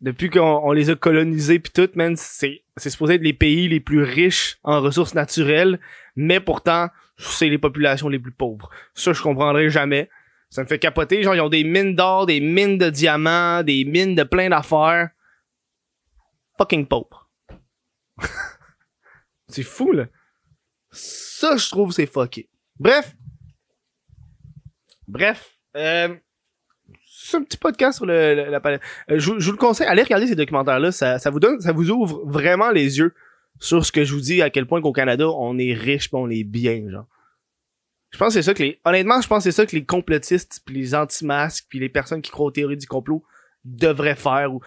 depuis 0.01 0.29
qu'on 0.29 0.73
les 0.73 0.91
a 0.91 0.97
colonisés 0.97 1.59
pis 1.61 1.71
tout, 1.71 1.89
man, 1.95 2.15
c'est, 2.17 2.65
c'est 2.77 2.91
supposé 2.91 3.15
être 3.15 3.23
les 3.23 3.33
pays 3.33 3.69
les 3.69 3.81
plus 3.81 4.03
riches 4.03 4.59
en 4.65 4.81
ressources 4.81 5.15
naturelles, 5.15 5.81
mais 6.17 6.41
pourtant, 6.41 6.89
c'est 7.17 7.49
les 7.49 7.59
populations 7.59 8.09
les 8.09 8.19
plus 8.19 8.33
pauvres. 8.33 8.69
Ça, 8.95 9.13
je 9.13 9.23
comprendrai 9.23 9.71
jamais. 9.71 10.11
Ça 10.51 10.63
me 10.63 10.69
fait 10.69 10.79
capoter. 10.79 11.23
Genre, 11.23 11.35
ils 11.35 11.41
ont 11.41 11.49
des 11.49 11.65
mines 11.65 11.95
d'or, 11.95 12.27
des 12.27 12.41
mines 12.41 12.79
de 12.79 12.91
diamants, 12.91 13.63
des 13.63 13.85
mines 13.85 14.15
de 14.15 14.25
plein 14.25 14.51
d'affaires. 14.51 15.11
Fucking 16.59 16.87
pauvre. 16.87 17.31
c'est 19.49 19.63
fou, 19.63 19.93
là. 19.93 20.07
Ça, 21.37 21.57
je 21.57 21.69
trouve, 21.69 21.91
c'est 21.91 22.07
fucké. 22.07 22.49
Bref. 22.79 23.13
Bref. 25.09 25.59
Euh, 25.77 26.15
c'est 27.09 27.37
un 27.39 27.43
petit 27.43 27.57
podcast 27.57 27.97
sur 27.97 28.07
le, 28.07 28.49
la 28.49 28.61
palette. 28.61 28.81
Euh, 29.11 29.19
je, 29.19 29.33
vous 29.33 29.51
le 29.51 29.57
conseille, 29.57 29.89
allez 29.89 30.05
regarder 30.05 30.29
ces 30.29 30.37
documentaires-là. 30.37 30.93
Ça, 30.93 31.19
ça 31.19 31.31
vous 31.31 31.41
donne, 31.41 31.61
ça 31.61 31.73
vous 31.73 31.91
ouvre 31.91 32.23
vraiment 32.25 32.71
les 32.71 32.99
yeux 32.99 33.15
sur 33.59 33.85
ce 33.85 33.91
que 33.91 34.05
je 34.05 34.15
vous 34.15 34.21
dis, 34.21 34.43
à 34.43 34.51
quel 34.51 34.65
point 34.65 34.81
qu'au 34.81 34.93
Canada, 34.93 35.29
on 35.29 35.59
est 35.59 35.73
riche 35.73 36.09
pis 36.09 36.15
on 36.15 36.31
est 36.31 36.45
bien, 36.45 36.89
genre. 36.89 37.09
Je 38.13 38.19
pense 38.19 38.29
que 38.29 38.35
c'est 38.35 38.43
ça 38.43 38.55
que 38.55 38.63
les. 38.63 38.81
Honnêtement, 38.85 39.21
je 39.21 39.27
pense 39.27 39.39
que 39.43 39.51
c'est 39.51 39.57
ça 39.57 39.67
que 39.67 39.75
les 39.75 39.85
complotistes, 39.85 40.61
puis 40.65 40.77
les 40.77 40.95
anti-masques, 40.95 41.67
puis 41.69 41.81
les 41.81 41.89
personnes 41.89 42.23
qui 42.23 42.31
croient 42.31 42.47
aux 42.47 42.53
théories 42.53 42.77
du 42.77 42.87
complot 42.87 43.25
devraient 43.65 44.15
faire. 44.15 44.55
Ou... 44.55 44.61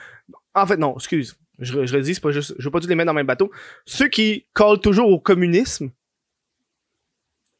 En 0.54 0.68
fait, 0.68 0.76
non, 0.76 0.96
excuse. 0.96 1.40
Je, 1.60 1.86
je 1.86 1.96
redis, 1.96 2.16
c'est 2.16 2.22
pas 2.22 2.32
juste. 2.32 2.56
Je 2.60 2.66
veux 2.66 2.72
pas 2.72 2.82
tous 2.82 2.90
les 2.90 2.96
mettre 2.96 3.06
dans 3.06 3.14
le 3.14 3.20
même 3.20 3.26
bateau. 3.26 3.52
Ceux 3.86 4.10
qui 4.10 4.48
collent 4.52 4.82
toujours 4.82 5.10
au 5.10 5.20
communisme 5.22 5.92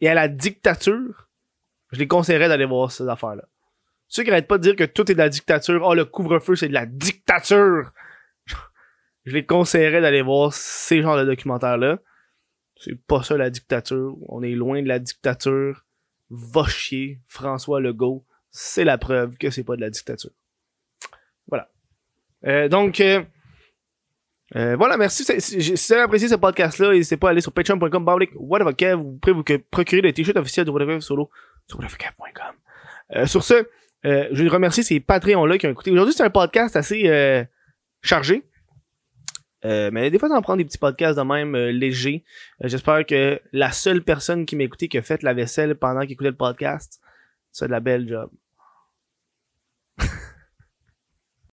et 0.02 0.10
à 0.10 0.14
la 0.14 0.28
dictature, 0.28 1.30
je 1.92 2.00
les 2.00 2.08
conseillerais 2.08 2.48
d'aller 2.48 2.66
voir 2.66 2.92
ces 2.92 3.08
affaires-là. 3.08 3.48
Ceux 4.08 4.24
qui 4.24 4.30
n'arrêtent 4.30 4.48
pas 4.48 4.58
de 4.58 4.64
dire 4.64 4.76
que 4.76 4.84
tout 4.84 5.10
est 5.12 5.16
de 5.16 5.20
la 5.20 5.30
dictature, 5.30 5.82
oh 5.84 5.94
le 5.94 6.06
couvre-feu 6.06 6.56
c'est 6.56 6.70
de 6.70 6.74
la 6.74 6.86
dictature, 6.86 7.92
je 9.28 9.34
les 9.34 9.46
conseillerais 9.46 10.00
d'aller 10.00 10.22
voir 10.22 10.54
ces 10.54 11.02
genres 11.02 11.18
de 11.18 11.26
documentaires-là. 11.26 12.00
C'est 12.78 12.96
pas 12.96 13.24
ça 13.24 13.36
la 13.36 13.50
dictature. 13.50 14.16
On 14.30 14.42
est 14.42 14.54
loin 14.54 14.82
de 14.82 14.88
la 14.88 15.00
dictature. 15.00 15.86
Va 16.30 16.64
chier, 16.64 17.20
François 17.28 17.82
Legault. 17.82 18.26
C'est 18.52 18.86
la 18.86 18.98
preuve 18.98 19.38
que 19.38 19.50
c'est 19.50 19.66
pas 19.66 19.76
de 19.76 19.82
la 19.82 19.90
dictature. 19.90 20.32
Voilà. 21.48 21.70
Euh, 22.46 22.70
donc, 22.70 23.02
euh, 23.02 23.22
euh, 24.56 24.76
voilà, 24.78 24.98
merci. 24.98 25.26
Si 25.26 25.58
vous 25.58 25.94
avez 25.94 26.04
apprécié 26.04 26.30
ce 26.30 26.36
podcast-là, 26.36 26.92
n'hésitez 26.92 27.18
pas 27.18 27.28
à 27.28 27.32
aller 27.32 27.42
sur 27.42 27.52
patreon.com, 27.52 28.06
Vous 28.36 29.20
pouvez 29.22 29.34
vous 29.34 29.44
procurer 29.70 30.02
le 30.02 30.14
t-shirt 30.14 30.38
officiel 30.38 30.66
de 30.66 30.72
whatever 30.72 31.02
solo 31.02 31.30
sur 31.68 31.80
whateverkev.com. 31.80 32.56
Euh, 33.16 33.26
sur 33.26 33.44
ce, 33.44 33.66
euh, 34.06 34.28
je 34.32 34.44
veux 34.44 34.50
remercier 34.50 34.84
ces 34.84 35.00
Patreons-là 35.00 35.58
qui 35.58 35.68
ont 35.68 35.72
écouté. 35.72 35.92
Aujourd'hui, 35.92 36.14
c'est 36.14 36.24
un 36.24 36.30
podcast 36.30 36.76
assez 36.76 37.46
chargé. 38.02 38.44
mais 39.64 40.10
des 40.10 40.18
fois, 40.18 40.30
on 40.32 40.42
prend 40.42 40.56
des 40.56 40.66
petits 40.66 40.78
podcasts 40.78 41.18
de 41.18 41.24
même 41.24 41.56
légers. 41.56 42.24
J'espère 42.64 43.06
que 43.06 43.42
la 43.52 43.72
seule 43.72 44.02
personne 44.02 44.46
qui 44.46 44.56
m'a 44.56 44.64
écouté 44.64 44.88
qui 44.88 44.98
a 44.98 45.02
fait 45.02 45.24
la 45.24 45.34
vaisselle 45.34 45.76
pendant 45.76 46.02
qu'il 46.02 46.14
écoutait 46.14 46.30
le 46.30 46.38
podcast, 46.38 47.02
c'est 47.52 47.68
de 47.68 47.72
la 47.72 47.82
belle 47.82 48.08
job. 48.08 48.30